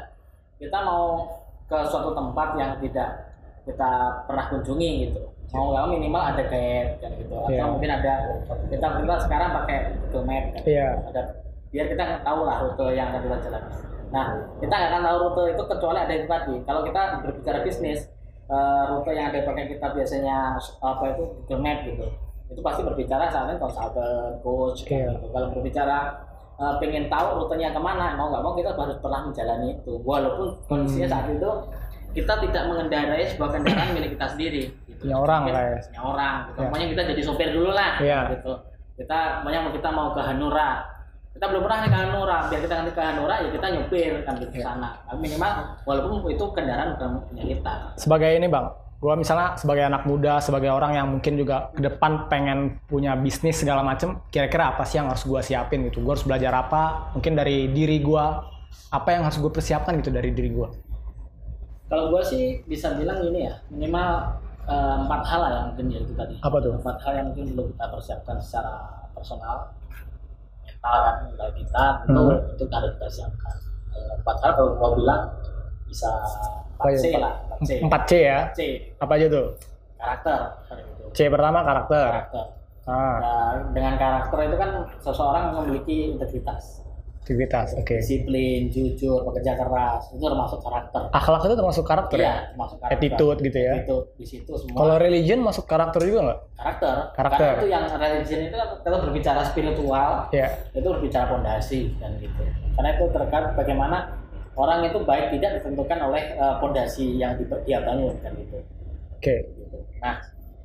Kita 0.59 0.79
mau 0.87 1.27
ke 1.67 1.79
suatu 1.87 2.15
tempat 2.15 2.55
yang 2.55 2.79
tidak 2.79 3.11
kita 3.67 3.91
pernah 4.25 4.49
kunjungi 4.49 4.91
gitu 5.05 5.23
mau 5.49 5.73
nggak 5.73 5.83
mau 5.83 5.91
minimal 5.91 6.23
ada 6.23 6.43
kan 6.45 6.87
gitu 7.15 7.35
atau 7.35 7.49
Iya. 7.49 7.65
mungkin 7.65 7.91
ada 7.91 8.13
kita 8.69 8.87
kita 9.01 9.15
sekarang 9.25 9.51
pakai 9.57 9.79
Google 10.05 10.25
Map 10.29 10.45
kan 10.53 10.63
Iya. 10.63 10.89
ada 11.09 11.23
biar 11.69 11.87
kita 11.87 12.03
nggak 12.03 12.23
tahu 12.23 12.41
lah 12.45 12.57
rute 12.61 12.87
yang 12.93 13.07
akan 13.09 13.21
kita 13.23 13.37
jalani. 13.45 13.71
Nah, 14.09 14.27
kita 14.57 14.73
nggak 14.73 14.91
akan 14.91 15.03
tahu 15.05 15.17
rute 15.23 15.43
itu 15.53 15.63
kecuali 15.67 15.99
ada 15.99 16.15
itu 16.15 16.27
tadi. 16.27 16.55
Kalau 16.65 16.81
kita 16.81 17.01
berbicara 17.21 17.59
bisnis, 17.61 18.01
eh, 18.47 18.83
rute 18.89 19.11
yang 19.13 19.29
ada 19.29 19.45
pakai 19.45 19.65
kita 19.69 19.87
biasanya 19.93 20.37
apa 20.81 21.05
itu 21.13 21.23
Google 21.45 21.61
Map 21.61 21.79
gitu. 21.85 22.07
Itu 22.49 22.61
pasti 22.65 22.81
berbicara 22.81 23.29
saat 23.29 23.53
ini 23.53 23.61
konsultan, 23.61 24.41
coach, 24.41 24.81
Iya. 24.85 24.89
kayak 24.89 25.09
gitu. 25.15 25.27
Kalau 25.29 25.47
berbicara 25.51 25.99
eh, 26.59 26.75
pengen 26.83 27.07
tahu 27.07 27.27
rutenya 27.39 27.71
ke 27.71 27.79
mana, 27.79 28.17
mau 28.17 28.29
nggak 28.29 28.43
mau 28.43 28.51
kita 28.53 28.73
harus 28.73 28.99
pernah 28.99 29.21
menjalani 29.23 29.77
itu. 29.77 29.93
Walaupun 30.03 30.59
kondisinya 30.67 31.07
Hmm. 31.07 31.15
saat 31.15 31.27
itu 31.31 31.51
kita 32.11 32.35
tidak 32.43 32.63
mengendarai 32.67 33.23
sebuah 33.29 33.51
kendaraan 33.55 33.95
milik 33.95 34.17
kita 34.17 34.27
sendiri. 34.27 34.63
Gitu. 34.99 35.07
Punya 35.07 35.17
orang 35.17 35.41
Mungkin 35.47 35.55
lah 35.55 35.63
ya. 35.65 35.79
punya 35.87 36.03
orang. 36.03 36.35
Gitu. 36.43 36.59
Ya. 36.59 36.67
Pokoknya 36.67 36.87
kita 36.91 37.03
jadi 37.15 37.23
sopir 37.23 37.49
dulu 37.55 37.71
lah. 37.71 37.93
Iya. 38.03 38.21
Gitu. 38.35 38.53
Kita 38.99 39.19
pokoknya 39.41 39.61
mau 39.63 39.73
kita 39.73 39.89
mau 39.95 40.09
ke 40.11 40.21
Hanura. 40.21 40.71
Kita 41.31 41.45
belum 41.47 41.63
pernah 41.63 41.79
nih 41.79 41.91
ke 41.91 41.99
Hanura. 42.03 42.39
Biar 42.51 42.61
kita 42.67 42.75
nanti 42.75 42.91
ke 42.91 43.03
Hanura 43.03 43.35
ya 43.39 43.49
kita 43.55 43.67
nyupir 43.71 44.13
kan 44.27 44.35
di 44.35 44.47
Iya. 44.51 44.63
sana. 44.67 44.89
Tapi 45.07 45.19
minimal 45.23 45.51
walaupun 45.87 46.27
itu 46.27 46.45
kendaraan 46.51 46.99
bukan 46.99 47.09
punya 47.31 47.45
kita. 47.47 47.75
sebagai 47.95 48.31
ini 48.35 48.51
bang, 48.51 48.67
gua 48.99 49.15
misalnya 49.15 49.55
sebagai 49.55 49.87
anak 49.87 50.03
muda, 50.03 50.43
sebagai 50.43 50.75
orang 50.75 50.99
yang 50.99 51.07
mungkin 51.07 51.39
juga 51.39 51.71
ke 51.71 51.79
depan 51.79 52.27
pengen 52.27 52.83
punya 52.91 53.15
bisnis 53.15 53.63
segala 53.63 53.87
macem, 53.87 54.19
kira-kira 54.35 54.75
apa 54.75 54.83
sih 54.83 54.99
yang 54.99 55.07
harus 55.07 55.23
gua 55.23 55.39
siapin 55.39 55.87
gitu? 55.87 56.03
Gua 56.03 56.19
harus 56.19 56.27
belajar 56.27 56.51
apa? 56.51 57.15
Mungkin 57.15 57.39
dari 57.39 57.71
diri 57.71 58.03
gua, 58.03 58.43
apa 58.91 59.15
yang 59.15 59.23
harus 59.23 59.39
gue 59.39 59.49
persiapkan 59.49 59.95
gitu 60.03 60.11
dari 60.11 60.35
diri 60.35 60.51
gua? 60.51 60.75
Kalau 61.87 62.11
gua 62.11 62.21
sih 62.21 62.67
bisa 62.67 62.99
bilang 62.99 63.23
ini 63.23 63.47
ya, 63.47 63.55
minimal 63.71 64.43
empat 64.69 65.21
hal 65.25 65.41
lah 65.41 65.51
yang 65.51 65.67
mungkin 65.69 65.87
ya 65.89 65.99
itu 65.99 66.13
tadi. 66.13 66.35
Apa 66.39 66.57
tuh? 66.59 66.73
Empat 66.75 66.97
hal 67.01 67.13
yang 67.15 67.27
mungkin 67.29 67.45
perlu 67.51 67.65
kita 67.71 67.85
persiapkan 67.89 68.37
secara 68.39 68.75
personal, 69.11 69.57
mental 70.63 70.97
kan, 71.01 71.15
mental 71.25 71.49
kita 71.53 71.85
tentu 72.05 72.23
Hmm. 72.23 72.53
itu 72.53 72.65
harus 72.69 72.91
kita 72.95 73.09
siapkan. 73.11 73.55
Eh, 73.91 74.13
Empat 74.15 74.37
hal 74.39 74.51
kalau 74.55 74.71
gua 74.75 74.91
bilang 74.95 75.23
bisa 75.85 76.11
4 76.77 76.95
C 76.95 77.07
ya? 77.09 77.19
lah, 77.19 77.33
4 77.51 77.59
C. 77.61 77.71
4C 77.83 78.13
ya. 78.21 78.39
C 78.53 78.61
Apa 78.99 79.13
aja 79.15 79.27
tuh? 79.27 79.47
karakter. 79.97 80.39
gitu. 80.71 81.05
C 81.11 81.19
pertama 81.27 81.59
karakter. 81.63 82.09
Karakter. 82.29 82.47
Ah, 82.85 83.17
Nah, 83.19 83.53
dengan 83.71 83.95
karakter 83.97 84.39
itu 84.45 84.57
kan 84.57 84.71
seseorang 84.99 85.53
memiliki 85.55 86.13
integritas, 86.13 86.81
aktivitas. 87.29 87.77
Oke. 87.77 88.01
disiplin, 88.01 88.73
jujur, 88.73 89.21
bekerja 89.23 89.53
keras, 89.53 90.09
itu 90.17 90.25
termasuk 90.25 90.65
karakter. 90.65 91.03
Akhlak 91.13 91.45
itu 91.45 91.55
termasuk 91.55 91.85
karakter 91.85 92.17
ya? 92.17 92.25
Iya, 92.25 92.35
termasuk 92.49 92.77
karakter. 92.81 92.97
Attitude 92.97 93.39
gitu 93.45 93.59
ya. 93.61 93.73
Attitude 93.77 94.07
di 94.17 94.25
situ 94.25 94.53
semua. 94.57 94.79
Kalau 94.81 94.97
religion 94.97 95.39
masuk 95.45 95.65
karakter 95.69 96.01
juga 96.01 96.21
nggak? 96.25 96.39
karakter. 96.57 96.97
Karakter. 97.13 97.39
Karena 97.45 97.61
itu 97.61 97.69
yang 97.69 97.85
religion 97.93 98.41
itu 98.49 98.57
kalau 98.81 98.99
berbicara 99.05 99.41
spiritual 99.45 100.11
Ya. 100.33 100.49
itu 100.73 100.89
berbicara 100.89 101.25
fondasi 101.29 101.81
dan 102.01 102.17
gitu. 102.17 102.43
Karena 102.73 102.89
itu 102.97 103.05
terkait 103.13 103.47
bagaimana 103.53 103.99
orang 104.57 104.89
itu 104.89 104.99
baik 105.05 105.27
tidak 105.31 105.61
ditentukan 105.61 105.99
oleh 106.03 106.25
eh, 106.33 106.55
fondasi 106.59 107.15
yang 107.15 107.37
di- 107.37 107.47
dia 107.63 107.85
bangun 107.85 108.17
kan 108.25 108.33
gitu. 108.35 108.57
Oke. 109.21 109.37
Gitu. 109.45 109.77
Nah, 110.01 110.17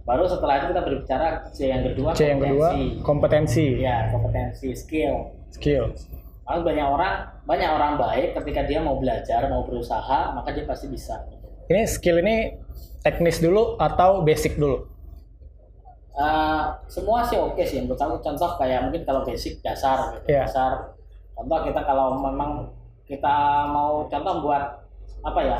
baru 0.08 0.24
setelah 0.26 0.64
itu 0.64 0.72
kita 0.72 0.82
berbicara 0.82 1.26
C 1.52 1.68
yang 1.68 1.84
kedua 1.84 2.10
C 2.16 2.22
yang 2.32 2.40
kedua 2.40 2.68
kompetensi, 3.04 3.66
ya 3.78 4.08
kompetensi 4.10 4.72
skill 4.74 5.36
skill. 5.52 5.92
Karena 6.44 6.60
banyak 6.60 6.88
orang 6.88 7.14
banyak 7.48 7.70
orang 7.72 7.94
baik 7.96 8.36
ketika 8.40 8.68
dia 8.68 8.84
mau 8.84 9.00
belajar 9.00 9.48
mau 9.48 9.64
berusaha 9.64 10.36
maka 10.36 10.52
dia 10.52 10.68
pasti 10.68 10.92
bisa. 10.92 11.24
Ini 11.72 11.88
skill 11.88 12.20
ini 12.20 12.60
teknis 13.00 13.40
dulu 13.40 13.80
atau 13.80 14.24
basic 14.24 14.60
dulu? 14.60 14.94
Eh, 16.14 16.64
semua 16.92 17.26
sih 17.26 17.42
oke 17.42 17.64
sih. 17.66 17.82
Menurut 17.82 17.98
aku 17.98 18.22
contoh 18.22 18.50
kayak 18.62 18.86
mungkin 18.86 19.02
kalau 19.02 19.26
basic 19.26 19.64
dasar 19.66 20.20
gitu. 20.20 20.36
Iya. 20.36 20.46
dasar. 20.46 20.94
Contoh 21.34 21.60
kita 21.66 21.82
kalau 21.88 22.22
memang 22.22 22.70
kita 23.10 23.66
mau 23.72 24.06
contoh 24.06 24.34
buat 24.46 24.64
apa 25.26 25.40
ya? 25.42 25.58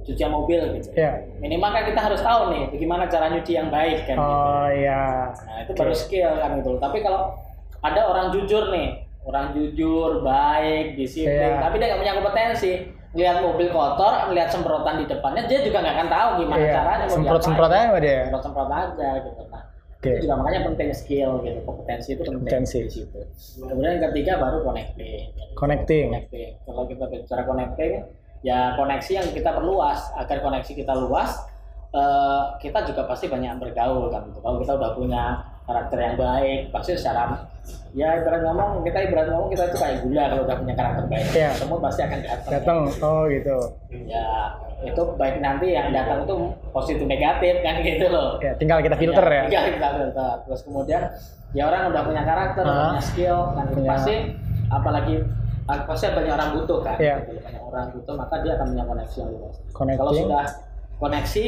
Cucian 0.00 0.32
mobil 0.32 0.60
gitu. 0.80 0.96
Ya. 0.96 1.12
minimal 1.42 1.76
kan 1.76 1.84
kita 1.84 2.00
harus 2.00 2.24
tahu 2.24 2.56
nih 2.56 2.72
bagaimana 2.72 3.04
cara 3.04 3.28
nyuci 3.28 3.52
yang 3.52 3.68
baik 3.68 4.08
kan 4.08 4.16
gitu. 4.16 4.32
Oh 4.32 4.68
iya. 4.72 5.28
nah 5.44 5.56
itu 5.60 5.72
baru 5.76 5.92
skill 5.92 6.32
kan 6.40 6.56
gitu. 6.56 6.76
Tapi 6.80 6.98
kalau 7.04 7.36
ada 7.84 8.00
orang 8.08 8.32
jujur 8.32 8.72
nih 8.72 9.09
orang 9.22 9.52
jujur 9.52 10.20
baik 10.20 10.94
disiplin 10.94 11.36
Iya. 11.50 11.60
tapi 11.60 11.76
dia 11.76 11.86
nggak 11.88 12.00
punya 12.00 12.14
kompetensi 12.16 12.72
lihat 13.10 13.42
mobil 13.42 13.68
kotor 13.68 14.30
lihat 14.30 14.48
semprotan 14.48 14.96
di 14.96 15.06
depannya 15.06 15.42
dia 15.44 15.60
juga 15.60 15.80
nggak 15.80 15.94
akan 15.94 16.08
tahu 16.08 16.28
gimana 16.40 16.60
Iya. 16.60 16.72
caranya 16.72 17.04
mau 17.04 17.12
Semprot-semprot 17.12 17.68
diapain. 17.68 17.88
aja 17.88 17.98
dia. 18.00 18.18
semprot 18.22 18.42
semprot 18.42 18.70
aja 18.70 19.08
gitu 19.20 19.42
nah 19.46 19.62
Oke. 19.92 20.08
itu 20.08 20.18
juga 20.22 20.34
makanya 20.34 20.60
penting 20.64 20.88
skill 20.90 21.30
gitu 21.40 21.58
kompetensi 21.60 22.08
itu 22.10 22.22
penting 22.22 22.38
Kompetensi. 22.40 22.78
di 22.80 22.90
situ 22.90 23.20
kemudian 23.60 23.90
yang 23.92 24.04
ketiga 24.08 24.32
baru 24.36 24.58
connecting 24.62 25.26
Connecting. 25.52 26.06
connecting 26.08 26.50
kalau 26.64 26.82
kita 26.86 27.04
bicara 27.06 27.42
connecting 27.44 27.92
ya 28.40 28.72
koneksi 28.72 29.12
yang 29.12 29.28
kita 29.28 29.50
perluas 29.50 30.00
agar 30.16 30.40
koneksi 30.40 30.72
kita 30.72 30.94
luas 30.96 31.30
eh, 31.90 32.42
kita 32.58 32.86
juga 32.86 33.04
pasti 33.04 33.26
banyak 33.26 33.58
bergaul 33.58 34.08
kan 34.08 34.24
gitu. 34.24 34.38
kalau 34.38 34.56
kita 34.56 34.72
udah 34.72 34.90
punya 34.94 35.24
karakter 35.70 35.98
yang 35.98 36.16
baik 36.16 36.60
pasti 36.68 36.92
secara 36.92 37.46
ya 37.90 38.14
ibarat 38.16 38.42
ngomong 38.42 38.82
kita 38.82 38.98
ibarat 39.04 39.26
ngomong 39.28 39.48
kita 39.48 39.62
itu 39.64 39.76
kayak 39.76 39.96
gula 40.02 40.24
kalau 40.26 40.42
udah 40.44 40.56
punya 40.58 40.74
karakter 40.74 41.04
baik 41.06 41.26
Iya. 41.30 41.50
semua 41.54 41.78
pasti 41.80 42.00
akan 42.00 42.18
datang 42.20 42.50
Datang. 42.50 42.78
Oh 43.00 43.22
gitu. 43.26 43.56
ya 44.06 44.26
itu 44.80 45.02
baik 45.14 45.36
nanti 45.38 45.66
yang 45.70 45.90
datang 45.90 46.24
itu 46.24 46.34
positif 46.70 47.04
negatif 47.04 47.54
kan 47.60 47.78
gitu 47.80 48.06
loh 48.06 48.38
Ya, 48.38 48.56
tinggal 48.56 48.80
kita 48.80 48.96
filter 48.96 49.22
ya. 49.22 49.42
Iya, 49.46 49.60
kita 49.74 49.88
filter. 49.92 50.34
Terus 50.42 50.60
kemudian 50.64 51.02
ya 51.50 51.62
orang 51.66 51.90
udah 51.90 52.02
punya 52.02 52.22
karakter, 52.22 52.62
udah 52.62 52.72
Ah. 52.72 52.88
punya 52.90 53.02
skill, 53.02 53.38
kan 53.52 53.64
Punya- 53.68 53.90
pasti 53.90 54.14
apalagi 54.68 55.14
ah, 55.66 55.78
pasti 55.84 56.04
banyak 56.08 56.32
orang 56.32 56.50
butuh 56.56 56.78
kan. 56.80 56.96
Iya. 56.96 57.16
Gitu. 57.20 57.38
Banyak 57.40 57.62
orang 57.62 57.84
butuh 57.92 58.14
maka 58.16 58.34
dia 58.40 58.52
akan 58.54 58.66
punya 58.70 58.84
koneksi 58.86 59.16
yang 59.18 59.30
luas. 59.30 59.54
Kalau 59.70 60.12
sudah 60.16 60.44
koneksi 60.96 61.46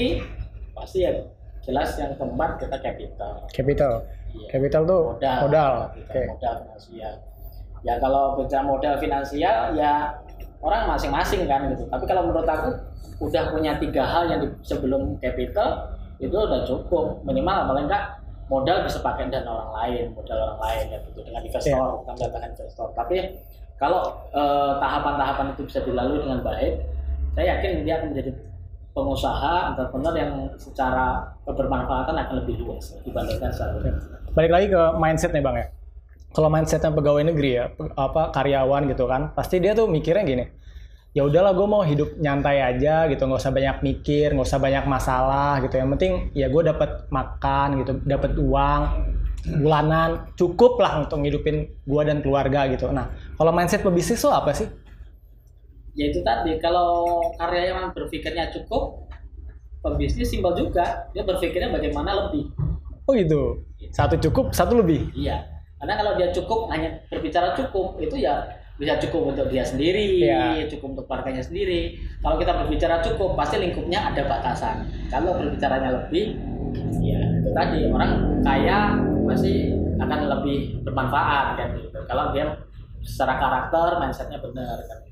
pasti 0.72 0.98
ya 1.00 1.12
jelas 1.62 1.94
yang 1.96 2.12
keempat 2.14 2.58
kita 2.58 2.76
capital. 2.78 3.34
Capital. 3.48 3.92
Iya. 4.32 4.46
Capital 4.48 4.82
tuh 4.82 5.02
Modal. 5.14 5.38
modal. 5.46 5.72
Oke. 5.94 6.22
Modal 6.26 6.54
finansial. 6.66 7.14
Ya 7.82 7.94
kalau 7.98 8.38
bicara 8.38 8.62
modal 8.62 8.94
finansial 8.96 9.56
ya 9.74 9.92
orang 10.58 10.86
masing-masing 10.88 11.46
kan 11.46 11.66
gitu. 11.70 11.86
Tapi 11.86 12.04
kalau 12.06 12.26
menurut 12.26 12.46
aku 12.46 12.68
udah 13.22 13.50
punya 13.50 13.78
tiga 13.78 14.02
hal 14.02 14.26
yang 14.26 14.40
di- 14.42 14.54
sebelum 14.62 15.18
capital 15.18 15.94
itu 16.18 16.34
udah 16.34 16.62
cukup 16.62 17.22
minimal 17.22 17.70
paling 17.70 17.86
enggak 17.90 18.18
modal 18.46 18.82
bisa 18.82 18.98
pakai 19.00 19.26
dana 19.26 19.48
orang 19.48 19.70
lain, 19.74 20.04
modal 20.14 20.38
orang 20.38 20.60
lain 20.60 20.84
ya 20.92 20.98
gitu 21.10 21.20
dengan 21.22 21.42
investor, 21.42 21.70
Iya. 21.72 21.94
bukan 21.98 22.12
mendatangkan 22.14 22.50
investor. 22.54 22.88
Tapi 22.94 23.16
kalau 23.78 24.00
eh, 24.30 24.72
tahapan-tahapan 24.78 25.46
itu 25.54 25.62
bisa 25.66 25.78
dilalui 25.82 26.18
dengan 26.22 26.40
baik, 26.42 26.74
saya 27.34 27.58
yakin 27.58 27.82
dia 27.82 27.94
akan 27.98 28.06
menjadi 28.14 28.30
pengusaha 28.92 29.72
entrepreneur 29.72 30.14
yang 30.16 30.32
secara 30.60 31.32
kebermanfaatan 31.48 32.14
akan 32.16 32.34
lebih 32.44 32.60
luas 32.60 32.92
dibandingkan 33.04 33.48
sebelumnya. 33.52 33.96
Balik 34.36 34.52
lagi 34.52 34.66
ke 34.68 34.82
mindset 35.00 35.32
nih 35.32 35.44
bang 35.44 35.56
ya. 35.60 35.66
Kalau 36.32 36.48
mindsetnya 36.48 36.92
pegawai 36.96 37.28
negeri 37.28 37.50
ya, 37.60 37.64
apa 37.92 38.32
karyawan 38.32 38.88
gitu 38.88 39.04
kan, 39.04 39.36
pasti 39.36 39.60
dia 39.60 39.76
tuh 39.76 39.84
mikirnya 39.88 40.24
gini. 40.24 40.44
Ya 41.12 41.28
udahlah, 41.28 41.52
gue 41.52 41.68
mau 41.68 41.84
hidup 41.84 42.16
nyantai 42.16 42.64
aja 42.64 43.04
gitu, 43.12 43.28
nggak 43.28 43.36
usah 43.36 43.52
banyak 43.52 43.84
mikir, 43.84 44.32
nggak 44.32 44.48
usah 44.48 44.56
banyak 44.56 44.84
masalah 44.88 45.60
gitu. 45.60 45.76
Yang 45.76 45.90
penting 45.96 46.12
ya 46.32 46.48
gue 46.48 46.62
dapat 46.64 47.04
makan 47.12 47.84
gitu, 47.84 47.92
dapat 48.08 48.32
uang 48.40 48.82
bulanan 49.60 50.32
cukup 50.40 50.80
lah 50.80 51.04
untuk 51.04 51.20
ngidupin 51.20 51.68
gue 51.84 52.02
dan 52.08 52.24
keluarga 52.24 52.64
gitu. 52.72 52.88
Nah, 52.88 53.12
kalau 53.36 53.52
mindset 53.52 53.84
pebisnis 53.84 54.24
tuh 54.24 54.32
apa 54.32 54.56
sih? 54.56 54.72
Ya 55.92 56.08
itu 56.08 56.20
tadi 56.22 56.56
kalau 56.58 57.20
karyawan 57.36 57.92
berpikirnya 57.92 58.48
cukup 58.50 59.06
pebisnis 59.82 60.30
simpel 60.30 60.54
juga. 60.54 61.10
Dia 61.10 61.22
berpikirnya 61.22 61.70
bagaimana 61.70 62.26
lebih. 62.26 62.48
Oh 63.02 63.12
gitu, 63.18 63.66
satu 63.90 64.14
cukup, 64.16 64.54
satu 64.54 64.78
lebih. 64.78 65.10
iya. 65.12 65.42
Karena 65.82 65.98
kalau 65.98 66.12
dia 66.14 66.30
cukup 66.30 66.70
hanya 66.70 67.02
berbicara 67.10 67.58
cukup 67.58 67.98
itu 67.98 68.14
ya 68.22 68.46
bisa 68.78 68.94
cukup 69.02 69.34
untuk 69.34 69.50
dia 69.50 69.66
sendiri 69.66 70.22
Iya. 70.22 70.70
cukup 70.70 70.94
untuk 70.94 71.04
keluarganya 71.10 71.42
sendiri. 71.42 71.98
Kalau 72.22 72.38
kita 72.38 72.54
berbicara 72.54 73.02
cukup 73.02 73.34
pasti 73.34 73.58
lingkupnya 73.58 73.98
ada 74.14 74.22
batasan. 74.30 74.86
Kalau 75.10 75.34
berbicaranya 75.34 75.90
lebih 75.90 76.38
ya 77.02 77.18
itu 77.42 77.50
tadi 77.50 77.90
orang 77.90 78.10
kaya 78.46 78.94
pasti 79.26 79.74
akan 79.98 80.18
lebih 80.30 80.78
bermanfaat 80.86 81.58
kan 81.58 81.68
gitu. 81.74 81.98
Kalau 82.06 82.30
dia 82.30 82.46
secara 83.02 83.34
karakter 83.42 83.98
mindsetnya 83.98 84.38
benar 84.38 84.78
kan 84.86 84.98
gitu. 85.02 85.11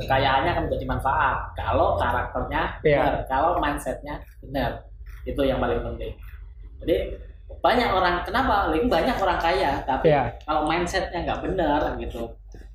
Kekayaannya 0.00 0.50
akan 0.50 0.62
menjadi 0.66 0.84
manfaat 0.88 1.36
kalau 1.52 1.94
karakternya 1.94 2.62
Iya. 2.80 2.98
benar 3.00 3.14
kalau 3.28 3.50
mindsetnya 3.58 4.14
benar 4.40 4.70
itu 5.22 5.40
yang 5.44 5.60
paling 5.60 5.80
penting 5.84 6.12
jadi 6.80 6.96
banyak 7.60 7.90
orang 7.92 8.24
kenapa 8.24 8.72
Link 8.72 8.88
banyak 8.88 9.16
orang 9.16 9.36
kaya 9.36 9.84
tapi 9.84 10.08
Iya. 10.08 10.32
kalau 10.42 10.64
mindsetnya 10.64 11.20
nggak 11.22 11.40
benar 11.44 11.80
gitu 11.96 12.24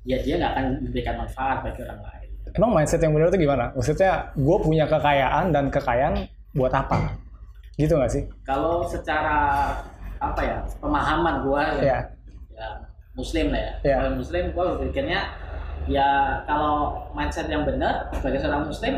ya 0.06 0.22
dia 0.22 0.38
nggak 0.38 0.52
akan 0.54 0.64
memberikan 0.80 1.14
manfaat 1.18 1.60
bagi 1.60 1.82
orang 1.82 2.00
lain 2.00 2.14
Emang 2.56 2.72
mindset 2.72 3.04
yang 3.04 3.12
benar 3.12 3.28
itu 3.28 3.44
gimana? 3.44 3.68
Maksudnya 3.76 4.32
gue 4.32 4.56
punya 4.64 4.88
kekayaan 4.88 5.52
dan 5.52 5.68
kekayaan 5.68 6.24
buat 6.56 6.72
apa? 6.72 7.12
Gitu 7.76 7.92
nggak 7.92 8.08
sih? 8.08 8.24
kalau 8.48 8.80
secara 8.80 9.36
apa 10.16 10.40
ya 10.40 10.56
pemahaman 10.80 11.44
gua 11.44 11.76
ya, 11.76 11.82
Iya. 11.84 11.98
ya 12.56 12.68
muslim 13.12 13.52
lah 13.52 13.60
ya 13.60 13.74
Iya. 13.84 13.96
kalau 14.00 14.10
muslim 14.16 14.44
gua 14.56 14.64
berpikirnya 14.72 15.20
ya 15.86 16.42
kalau 16.46 17.06
mindset 17.14 17.46
yang 17.46 17.62
benar 17.62 18.10
sebagai 18.14 18.42
seorang 18.42 18.66
muslim 18.66 18.94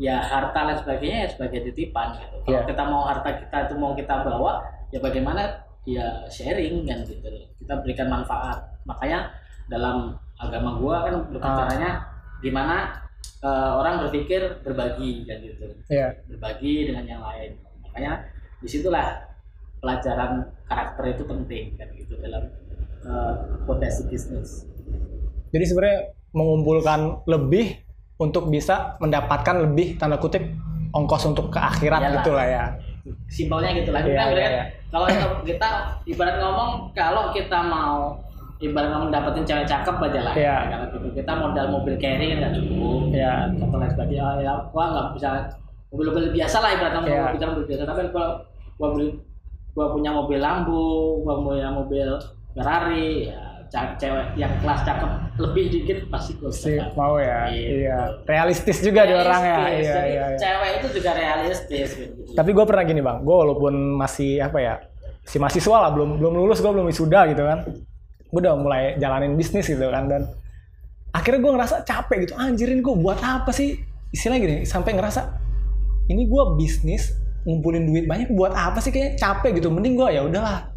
ya 0.00 0.18
harta 0.18 0.66
dan 0.66 0.76
sebagainya 0.80 1.18
ya 1.24 1.28
sebagai 1.30 1.70
titipan 1.70 2.18
gitu. 2.18 2.36
kalau 2.42 2.60
Iya. 2.64 2.68
kita 2.68 2.82
mau 2.88 3.02
harta 3.06 3.30
kita 3.38 3.56
itu 3.70 3.74
mau 3.78 3.92
kita 3.94 4.14
bawa 4.26 4.64
ya 4.90 4.98
bagaimana? 4.98 5.62
Ya 5.84 6.24
sharing 6.32 6.88
kan 6.88 7.04
gitu. 7.04 7.28
Kita 7.60 7.84
berikan 7.84 8.08
manfaat. 8.08 8.56
Makanya 8.88 9.28
dalam 9.68 10.16
agama 10.40 10.80
gua 10.80 11.04
kan 11.04 11.14
berbicaranya 11.28 12.08
gimana 12.40 13.04
eh, 13.44 13.72
orang 13.76 14.00
berpikir 14.08 14.64
berbagi 14.64 15.28
kan 15.28 15.38
gitu. 15.44 15.66
Iya. 15.92 16.16
berbagi 16.26 16.88
dengan 16.90 17.04
yang 17.04 17.22
lain. 17.22 17.60
Makanya 17.84 18.24
di 18.64 18.68
situlah 18.72 19.34
pelajaran 19.84 20.48
karakter 20.64 21.04
itu 21.12 21.22
penting 21.28 21.76
kan 21.76 21.88
gitu 21.92 22.16
dalam 22.16 22.48
uh, 23.04 23.36
potensi 23.68 24.08
bisnis. 24.08 24.64
Jadi 25.52 25.64
sebenarnya 25.68 26.13
mengumpulkan 26.34 27.00
lebih 27.24 27.78
untuk 28.16 28.46
bisa 28.46 28.98
mendapatkan 28.98 29.62
lebih 29.62 29.96
tanda 29.96 30.18
kutip 30.18 30.42
ongkos 30.90 31.26
untuk 31.26 31.48
ke 31.48 31.58
akhirat 31.58 32.00
Iyalah. 32.00 32.14
gitu 32.16 32.30
lah 32.32 32.46
ya. 32.46 32.64
simpelnya 33.26 33.70
gitu 33.74 33.90
lah 33.90 34.00
Iya, 34.00 34.08
kita 34.08 34.16
iya, 34.16 34.24
ibarat- 34.26 34.50
iya. 34.50 34.64
kalau 34.88 35.06
kita- 35.44 35.82
ibarat 36.04 36.36
ngomong 36.38 36.70
kalau 36.92 37.28
kita 37.30 37.58
mau 37.60 38.16
ibarat 38.56 38.88
ngomong 38.88 39.10
dapetin 39.10 39.44
cewek 39.44 39.66
cakep 39.66 39.96
aja 40.00 40.20
lah 40.22 40.34
karena 40.34 40.86
gitu 40.88 41.08
kita 41.12 41.32
modal 41.34 41.66
mobil 41.70 41.94
carry 41.94 42.32
kan 42.32 42.38
nggak 42.40 42.52
cukup 42.54 43.00
Iya. 43.10 43.34
contoh 43.54 43.76
lain 43.76 43.90
sebagainya 43.90 44.22
oh, 44.24 44.34
ya 44.38 44.52
gua 44.70 44.84
nggak 44.88 45.06
bisa 45.12 45.28
mobil-mobil 45.90 46.24
biasa 46.32 46.56
lah 46.58 46.70
ibaratnya 46.72 47.00
Iya. 47.02 47.12
mobil 47.20 47.32
bicara 47.34 47.50
mobil 47.52 47.66
biasa 47.68 47.82
tapi 47.84 48.00
gua 48.08 48.24
gua 48.74 48.88
beli 48.90 49.08
gua 49.74 49.86
punya 49.90 50.10
mobil 50.10 50.38
Lambo 50.38 50.86
gua 51.20 51.34
punya 51.36 51.68
mobil 51.68 52.08
Ferrari 52.52 53.28
ya 53.28 53.42
cewek 53.74 54.26
yang 54.38 54.52
kelas 54.62 54.86
cakep 54.86 55.10
lebih 55.42 55.64
dikit 55.74 55.98
pasti 56.06 56.32
gua 56.38 56.50
Si 56.54 56.78
mau 56.94 57.18
ya. 57.18 57.50
Gitu. 57.50 57.82
Iya. 57.82 57.98
Realistis 58.22 58.78
juga 58.78 59.02
di 59.02 59.14
orang 59.18 59.42
ya. 59.42 59.56
Realistis. 59.58 59.82
Iya, 59.82 59.94
Jadi 59.94 60.10
iya, 60.14 60.24
iya. 60.30 60.38
cewek 60.38 60.70
itu 60.78 60.86
juga 61.00 61.10
realistis 61.18 61.88
gitu. 61.98 62.20
Tapi 62.38 62.50
gue 62.54 62.64
pernah 62.64 62.84
gini 62.86 63.00
bang, 63.02 63.18
gue 63.26 63.36
walaupun 63.36 63.74
masih 63.98 64.38
apa 64.38 64.58
ya, 64.62 64.74
si 65.26 65.42
mahasiswa 65.42 65.76
lah, 65.82 65.90
belum 65.90 66.22
belum 66.22 66.32
lulus, 66.38 66.62
gue 66.62 66.70
belum 66.70 66.86
wisuda 66.86 67.20
gitu 67.34 67.42
kan. 67.42 67.58
Gue 68.30 68.40
udah 68.42 68.54
mulai 68.54 68.94
jalanin 68.98 69.34
bisnis 69.34 69.66
gitu 69.66 69.90
kan 69.90 70.06
dan 70.06 70.30
akhirnya 71.10 71.40
gue 71.42 71.52
ngerasa 71.58 71.76
capek 71.82 72.30
gitu. 72.30 72.34
Anjirin 72.38 72.78
gue 72.78 72.94
buat 72.94 73.18
apa 73.22 73.50
sih? 73.50 73.78
Istilahnya 74.14 74.40
gini, 74.42 74.56
sampai 74.62 74.94
ngerasa 74.94 75.20
ini 76.06 76.30
gue 76.30 76.42
bisnis 76.54 77.10
ngumpulin 77.44 77.84
duit 77.84 78.04
banyak 78.08 78.32
buat 78.32 78.54
apa 78.54 78.78
sih 78.78 78.94
kayak 78.94 79.18
capek 79.18 79.58
gitu. 79.58 79.70
Mending 79.74 79.98
gue 79.98 80.08
ya 80.14 80.22
udahlah 80.22 80.73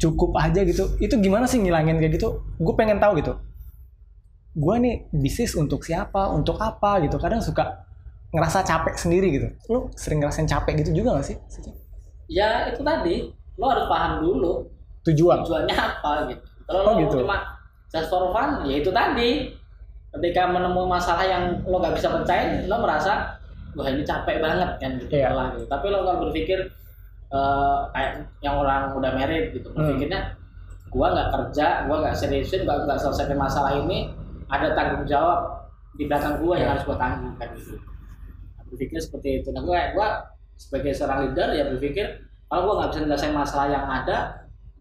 cukup 0.00 0.32
aja 0.40 0.64
gitu. 0.64 0.96
Itu 0.96 1.20
gimana 1.20 1.44
sih 1.44 1.60
ngilangin 1.60 2.00
kayak 2.00 2.16
gitu? 2.16 2.40
Gue 2.56 2.74
pengen 2.74 2.96
tahu 2.96 3.20
gitu. 3.20 3.36
Gue 4.56 4.80
nih 4.80 5.06
bisnis 5.12 5.54
untuk 5.54 5.84
siapa, 5.84 6.32
untuk 6.32 6.56
apa 6.58 6.98
gitu. 7.04 7.20
Kadang 7.20 7.38
suka 7.44 7.84
ngerasa 8.32 8.64
capek 8.64 8.96
sendiri 8.96 9.28
gitu. 9.30 9.48
Lu 9.68 9.78
sering 9.94 10.24
ngerasain 10.24 10.48
capek 10.48 10.82
gitu 10.82 11.04
juga 11.04 11.20
gak 11.20 11.26
sih? 11.28 11.36
Ya 12.26 12.72
itu 12.72 12.80
tadi 12.80 13.28
lo 13.60 13.66
harus 13.68 13.86
paham 13.86 14.24
dulu 14.24 14.64
Tujuan. 15.04 15.44
tujuannya 15.44 15.76
apa 15.76 16.12
gitu. 16.32 16.42
Kalau 16.64 16.80
Oh, 16.80 16.94
lo 16.94 17.00
gitu. 17.02 17.16
cuma 17.26 17.36
just 17.90 18.08
for 18.08 18.30
fun, 18.30 18.64
ya 18.64 18.80
itu 18.80 18.90
tadi. 18.90 19.52
Ketika 20.10 20.42
menemukan 20.50 20.98
masalah 20.98 21.22
yang 21.22 21.62
lo 21.62 21.78
gak 21.78 21.94
bisa 21.94 22.10
pecahin, 22.10 22.66
lo 22.66 22.82
merasa 22.82 23.38
wah 23.78 23.86
ini 23.86 24.02
capek 24.02 24.42
banget 24.42 24.70
kan 24.82 24.90
gitu. 24.98 25.10
Iya. 25.14 25.30
lah, 25.30 25.54
gitu. 25.54 25.66
Tapi 25.70 25.86
lo 25.86 26.02
kalau 26.02 26.18
berpikir 26.26 26.58
eh, 27.30 27.78
kayak 27.94 28.10
yang 28.42 28.58
orang 28.58 28.90
udah 28.92 29.10
married 29.14 29.54
gitu, 29.54 29.70
Hmm. 29.70 29.86
berpikirnya 29.86 30.34
gua 30.90 31.14
nggak 31.14 31.28
kerja, 31.30 31.86
gua 31.86 31.96
nggak 32.02 32.16
seriusin, 32.16 32.66
gua 32.66 32.82
nggak 32.82 32.98
selesaikan 32.98 33.38
masalah 33.38 33.72
ini, 33.72 34.10
ada 34.50 34.74
tanggung 34.74 35.06
jawab 35.06 35.70
di 35.94 36.10
belakang 36.10 36.42
gua 36.42 36.58
yang 36.58 36.66
Iya. 36.66 36.72
harus 36.74 36.84
gua 36.90 36.96
tanggung 36.98 37.34
kan 37.38 37.48
gitu. 37.54 37.78
Berpikir 38.70 38.98
seperti 38.98 39.28
itu. 39.42 39.48
Nah 39.50 39.62
gua, 39.62 39.78
gua 39.94 40.08
sebagai 40.58 40.90
seorang 40.90 41.30
leader 41.30 41.48
ya 41.54 41.64
berpikir 41.70 42.06
kalau 42.46 42.66
gua 42.66 42.74
nggak 42.82 42.88
bisa 42.90 43.00
menyelesaikan 43.06 43.36
masalah 43.38 43.66
yang 43.70 43.86
ada, 43.86 44.16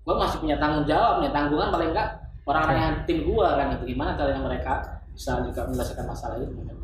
gua 0.01 0.15
masih 0.17 0.37
punya 0.41 0.57
tanggung 0.57 0.85
jawab, 0.85 1.21
punya 1.21 1.31
tanggungan 1.31 1.69
paling 1.69 1.89
enggak 1.93 2.09
orang-orang 2.49 2.77
yang 2.81 2.95
tim 3.05 3.19
gua 3.29 3.47
kan 3.61 3.77
itu 3.77 3.93
gimana 3.93 4.17
caranya 4.17 4.41
mereka 4.41 4.73
bisa 5.13 5.37
juga 5.45 5.69
menyelesaikan 5.69 6.05
masalah 6.09 6.41
ini. 6.41 6.65
kan. 6.65 6.77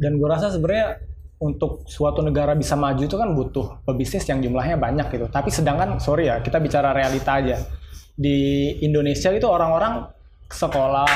Dan 0.00 0.16
gue 0.16 0.24
rasa 0.24 0.48
sebenarnya 0.48 0.96
untuk 1.40 1.88
suatu 1.88 2.20
negara 2.20 2.52
bisa 2.52 2.76
maju 2.76 3.00
itu 3.00 3.16
kan 3.16 3.32
butuh 3.32 3.80
pebisnis 3.88 4.28
yang 4.28 4.44
jumlahnya 4.44 4.76
banyak 4.76 5.08
gitu. 5.08 5.26
Tapi 5.32 5.48
sedangkan 5.48 5.96
sorry 5.96 6.28
ya 6.28 6.44
kita 6.44 6.60
bicara 6.60 6.92
realita 6.92 7.40
aja 7.40 7.56
di 8.12 8.68
Indonesia 8.84 9.32
itu 9.32 9.48
orang-orang 9.48 10.04
sekolah, 10.52 11.08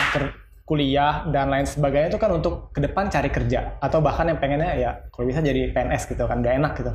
kuliah 0.65 1.29
dan 1.29 1.53
lain 1.53 1.69
sebagainya 1.69 2.09
itu 2.09 2.17
kan 2.17 2.33
untuk 2.33 2.73
ke 2.73 2.81
depan 2.81 3.13
cari 3.13 3.29
kerja 3.29 3.77
atau 3.85 4.01
bahkan 4.01 4.33
yang 4.33 4.41
pengennya 4.41 4.73
ya 4.81 4.91
kalau 5.13 5.29
bisa 5.29 5.45
jadi 5.45 5.77
PNS 5.77 6.09
gitu 6.09 6.25
kan 6.25 6.41
gak 6.41 6.57
enak 6.57 6.73
gitu. 6.81 6.93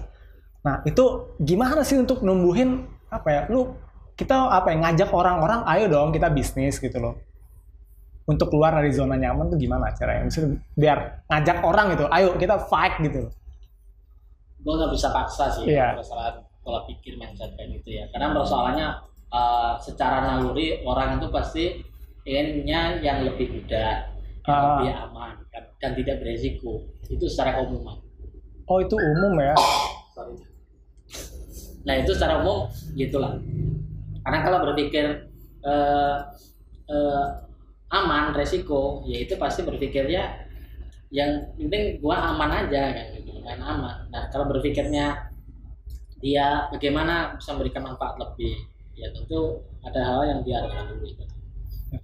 Nah 0.65 0.81
itu 0.89 1.05
gimana 1.37 1.85
sih 1.85 2.01
untuk 2.01 2.25
numbuhin 2.25 2.89
apa 3.13 3.29
ya 3.29 3.41
lu 3.53 3.77
kita 4.17 4.49
apa 4.49 4.73
ya 4.73 4.77
ngajak 4.81 5.09
orang-orang 5.13 5.61
ayo 5.69 5.85
dong 5.85 6.09
kita 6.09 6.33
bisnis 6.33 6.81
gitu 6.81 6.97
loh 6.97 7.28
untuk 8.29 8.53
keluar 8.53 8.77
dari 8.77 8.93
zona 8.93 9.17
nyaman 9.17 9.49
tuh 9.49 9.57
gimana 9.57 9.89
caranya? 9.91 10.29
Maksudnya 10.29 10.61
biar 10.77 10.97
ngajak 11.25 11.57
orang 11.65 11.85
gitu, 11.97 12.05
ayo 12.07 12.37
kita 12.37 12.55
fight 12.69 13.01
gitu. 13.01 13.25
gue 14.59 14.73
nggak 14.75 14.91
bisa 14.91 15.07
paksa 15.09 15.47
sih 15.49 15.71
Iya. 15.71 15.95
persoalan 15.95 16.43
pola 16.59 16.83
pikir 16.83 17.15
mindset 17.15 17.55
kayak 17.55 17.79
gitu 17.79 17.95
ya 17.95 18.03
karena 18.11 18.35
persoalannya 18.35 18.87
eh, 19.31 19.73
secara 19.79 20.19
naluri 20.21 20.83
orang 20.83 21.15
itu 21.15 21.31
pasti 21.31 21.79
inginnya 22.27 22.99
yang 22.99 23.23
lebih 23.23 23.55
mudah 23.55 24.03
yang 24.43 24.51
Ah. 24.51 24.83
lebih 24.83 24.91
aman 24.99 25.31
kan, 25.47 25.63
dan 25.79 25.91
tidak 25.95 26.19
beresiko 26.19 26.83
itu 27.07 27.23
secara 27.25 27.63
umum 27.63 28.03
Oh 28.67 28.83
itu 28.83 28.99
umum 28.99 29.39
ya? 29.39 29.55
Sorry. 30.11 30.35
nah 31.87 31.95
itu 31.95 32.11
secara 32.11 32.43
umum 32.43 32.67
gitulah 32.93 33.39
karena 34.21 34.39
kalau 34.43 34.59
berpikir 34.67 35.23
eh, 35.63 36.15
eh, 36.91 37.25
aman 37.89 38.31
resiko 38.33 39.01
ya 39.05 39.25
itu 39.25 39.33
pasti 39.35 39.65
berpikirnya 39.65 40.45
yang 41.09 41.49
penting 41.57 41.97
gua 41.97 42.33
aman 42.33 42.65
aja 42.65 42.93
kan 42.93 43.05
gitu 43.17 43.41
main 43.41 43.57
aman 43.57 44.05
nah 44.13 44.29
kalau 44.29 44.45
berpikirnya 44.49 45.29
dia 46.19 46.69
bagaimana 46.69 47.33
bisa 47.39 47.55
memberikan 47.55 47.89
manfaat 47.89 48.19
lebih 48.19 48.53
ya 48.93 49.07
tentu 49.09 49.63
ada 49.81 49.99
hal 50.03 50.21
yang 50.27 50.39
dia 50.43 50.59
harus 50.59 50.75
lalui 50.75 51.15
kan. 51.15 51.27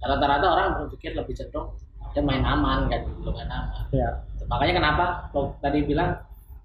rata-rata 0.02 0.46
orang 0.48 0.66
berpikir 0.82 1.12
lebih 1.14 1.36
cenderung 1.36 1.76
dia 2.16 2.24
main 2.24 2.40
aman 2.42 2.88
kan 2.88 3.04
gitu 3.04 3.30
main 3.30 3.46
aman 3.46 3.84
Ya. 3.92 4.08
makanya 4.48 4.74
kenapa 4.82 5.04
lo 5.36 5.54
tadi 5.60 5.84
bilang 5.84 6.16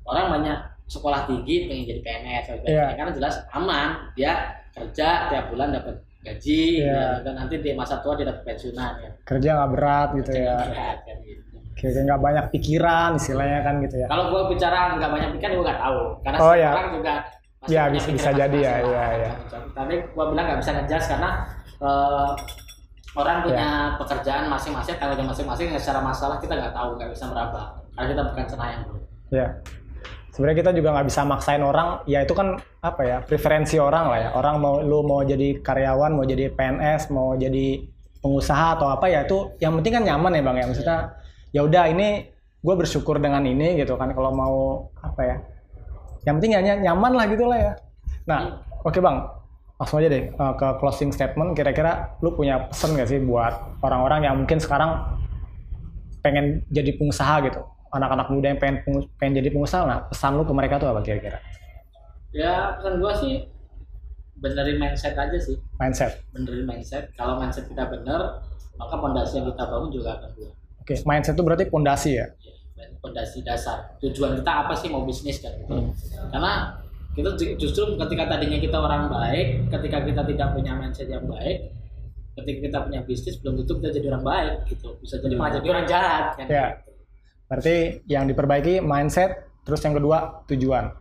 orang 0.08 0.32
banyak 0.34 0.58
sekolah 0.88 1.28
tinggi 1.30 1.68
pengen 1.70 1.84
jadi 1.88 2.02
PNS 2.02 2.26
Iya. 2.26 2.42
sebagainya, 2.58 2.94
karena 2.98 3.12
jelas 3.16 3.36
aman 3.54 3.90
dia 4.16 4.32
kerja 4.72 5.30
tiap 5.30 5.46
bulan 5.52 5.76
dapat 5.76 6.00
gaji 6.22 6.62
Iya. 6.80 6.94
ya, 6.94 7.08
dan 7.22 7.34
nanti 7.36 7.56
di 7.58 7.72
masa 7.74 7.98
tua 8.00 8.14
dia 8.14 8.30
dapat 8.30 8.46
pensiunan 8.46 8.94
ya 8.98 9.10
Kerja 9.22 9.50
nggak 9.54 9.72
berat 9.74 10.10
gitu 10.16 10.32
ya. 10.32 10.54
Berat, 10.62 10.98
kan, 11.02 11.18
gitu. 11.22 11.56
Kayak 11.72 12.04
nggak 12.04 12.22
banyak 12.22 12.46
pikiran 12.52 13.10
istilahnya 13.18 13.60
kan 13.62 13.76
gitu 13.82 13.96
ya. 13.98 14.08
kalau 14.08 14.24
gua 14.30 14.42
bicara 14.48 14.80
nggak 14.96 15.12
banyak 15.12 15.30
pikiran 15.34 15.52
gua 15.58 15.66
nggak 15.66 15.80
tahu 15.82 16.00
karena 16.22 16.38
Oh, 16.38 16.54
iya. 16.54 16.72
orang 16.72 16.94
juga 16.94 17.14
Iya, 17.62 17.82
punya 17.84 17.94
bisa- 17.94 18.12
bisa 18.12 18.30
jadi 18.34 18.58
ya, 18.60 18.74
lah. 18.82 19.10
iya. 19.18 19.32
tapi 19.72 19.94
gua 20.14 20.26
bilang 20.30 20.46
nggak 20.46 20.60
bisa 20.62 20.72
ngejudge 20.74 21.08
karena 21.10 21.30
eh, 21.82 22.30
orang 23.12 23.38
Iya. 23.38 23.46
punya 23.46 23.68
pekerjaan 23.98 24.44
masing-masing 24.48 24.96
tanggung 24.96 25.18
jawab 25.18 25.30
masing-masing 25.34 25.68
secara 25.76 26.00
masalah 26.00 26.38
kita 26.38 26.54
nggak 26.54 26.72
tahu 26.72 26.90
nggak 26.96 27.10
bisa 27.10 27.26
meraba 27.28 27.64
karena 27.92 28.08
kita 28.10 28.22
bukan 28.24 28.46
senayan 28.48 28.80
Ya. 29.32 29.48
Sebenarnya 30.32 30.58
kita 30.63 30.72
juga 30.72 30.96
nggak 30.96 31.08
bisa 31.12 31.22
maksain 31.28 31.60
orang. 31.60 32.08
Ya 32.08 32.24
itu 32.24 32.32
kan 32.32 32.56
apa 32.80 33.02
ya 33.04 33.17
preferensi 33.20 33.76
orang 33.76 34.06
lah 34.08 34.20
ya. 34.20 34.30
Orang 34.32 34.63
mau 34.63 34.80
lu 34.80 35.04
mau 35.04 35.20
jadi 35.28 35.60
karyawan, 35.60 36.15
mau 36.15 36.24
jadi 36.24 36.48
PNS, 36.56 37.12
mau 37.12 37.36
jadi 37.36 37.84
pengusaha 38.24 38.80
atau 38.80 38.88
apa 38.88 39.10
ya 39.12 39.26
itu 39.28 39.58
yang 39.60 39.76
penting 39.82 40.00
kan 40.00 40.04
nyaman 40.08 40.32
ya 40.39 40.41
bang 40.41 40.58
ya. 40.63 40.65
Maksudnya 40.72 40.98
ya 41.52 41.62
udah 41.67 41.84
ini 41.91 42.32
gue 42.63 42.76
bersyukur 42.80 43.20
dengan 43.20 43.44
ini 43.44 43.76
gitu 43.76 44.00
kan. 44.00 44.15
Kalau 44.15 44.32
mau 44.32 44.88
apa 45.04 45.22
ya. 45.22 45.36
Yang 46.24 46.34
penting 46.39 46.52
ya 46.56 46.62
ny- 46.63 46.84
nyaman 46.88 47.12
lah 47.12 47.26
gitu 47.28 47.44
lah 47.52 47.60
ya. 47.60 47.72
Nah 48.24 48.39
oke 48.88 49.04
bang. 49.04 49.17
Langsung 49.84 49.98
aja 50.00 50.13
deh 50.13 50.32
eh, 50.32 50.54
ke 50.56 50.67
closing 50.80 51.12
statement. 51.12 51.60
Kira-kira 51.60 52.15
lu 52.24 52.32
punya 52.32 52.72
pesan 52.72 52.96
gak 52.96 53.12
sih 53.12 53.20
buat 53.20 53.84
orang-orang 53.84 54.32
yang 54.32 54.36
mungkin 54.39 54.63
sekarang 54.63 54.96
pengen 56.22 56.62
jadi 56.70 56.96
pengusaha 57.02 57.41
gitu 57.50 57.65
anak-anak 57.92 58.28
muda 58.32 58.48
yang 58.56 58.60
pengen 58.60 58.78
pengen 59.20 59.44
jadi 59.44 59.50
pengusaha 59.52 59.84
nah 59.84 60.00
pesan 60.08 60.40
lu 60.40 60.44
ke 60.48 60.54
mereka 60.56 60.80
tuh 60.80 60.90
apa 60.90 61.04
kira-kira? 61.04 61.40
Ya 62.32 62.80
pesan 62.80 63.04
gua 63.04 63.12
sih 63.16 63.46
benerin 64.40 64.80
mindset 64.80 65.14
aja 65.14 65.38
sih. 65.38 65.60
Mindset. 65.78 66.24
Benerin 66.34 66.66
mindset. 66.66 67.12
Kalau 67.20 67.38
mindset 67.38 67.68
kita 67.68 67.86
bener 67.92 68.42
maka 68.80 68.96
pondasi 68.98 69.38
yang 69.38 69.52
kita 69.52 69.64
bangun 69.68 69.92
juga 69.94 70.18
akan 70.18 70.30
kuat. 70.34 70.54
Oke 70.82 70.94
mindset 71.06 71.36
itu 71.38 71.44
berarti 71.46 71.66
pondasi 71.70 72.10
ya? 72.18 72.26
Ya, 72.80 72.86
pondasi 73.04 73.46
dasar. 73.46 74.00
Tujuan 74.02 74.40
kita 74.42 74.52
apa 74.66 74.74
sih 74.74 74.90
mau 74.90 75.06
bisnis 75.06 75.44
kan? 75.44 75.54
Gitu. 75.54 75.70
Hmm. 75.70 75.92
karena 76.32 76.54
kita 77.12 77.30
ju- 77.36 77.56
justru 77.60 77.84
ketika 78.00 78.24
tadinya 78.32 78.56
kita 78.56 78.78
orang 78.80 79.12
baik 79.12 79.68
ketika 79.68 80.00
kita 80.08 80.22
tidak 80.24 80.48
punya 80.56 80.72
mindset 80.80 81.12
yang 81.12 81.28
baik 81.28 81.76
ketika 82.40 82.60
kita 82.72 82.78
punya 82.88 83.00
bisnis 83.04 83.36
belum 83.44 83.60
tentu 83.60 83.84
kita 83.84 83.90
jadi 84.00 84.08
orang 84.16 84.24
baik 84.24 84.56
gitu. 84.72 84.96
Bisa 85.04 85.20
jadi 85.20 85.36
malah 85.36 85.52
jadi 85.60 85.68
orang 85.76 85.86
jahat 85.86 86.26
kan? 86.40 86.48
Ya. 86.48 86.68
Berarti 87.52 88.00
yang 88.08 88.32
diperbaiki 88.32 88.80
mindset 88.80 89.52
terus 89.68 89.84
yang 89.84 89.92
kedua 89.92 90.48
tujuan. 90.48 90.96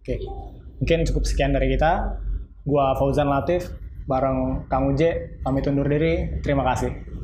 Oke. 0.00 0.16
Mungkin 0.80 1.04
cukup 1.12 1.28
sekian 1.28 1.52
dari 1.52 1.76
kita. 1.76 2.16
Gua 2.64 2.96
Fauzan 2.96 3.28
Latif 3.28 3.68
bareng 4.08 4.64
Kang 4.72 4.88
Uje 4.88 5.36
pamit 5.44 5.68
undur 5.68 5.84
diri. 5.84 6.40
Terima 6.40 6.64
kasih 6.64 7.15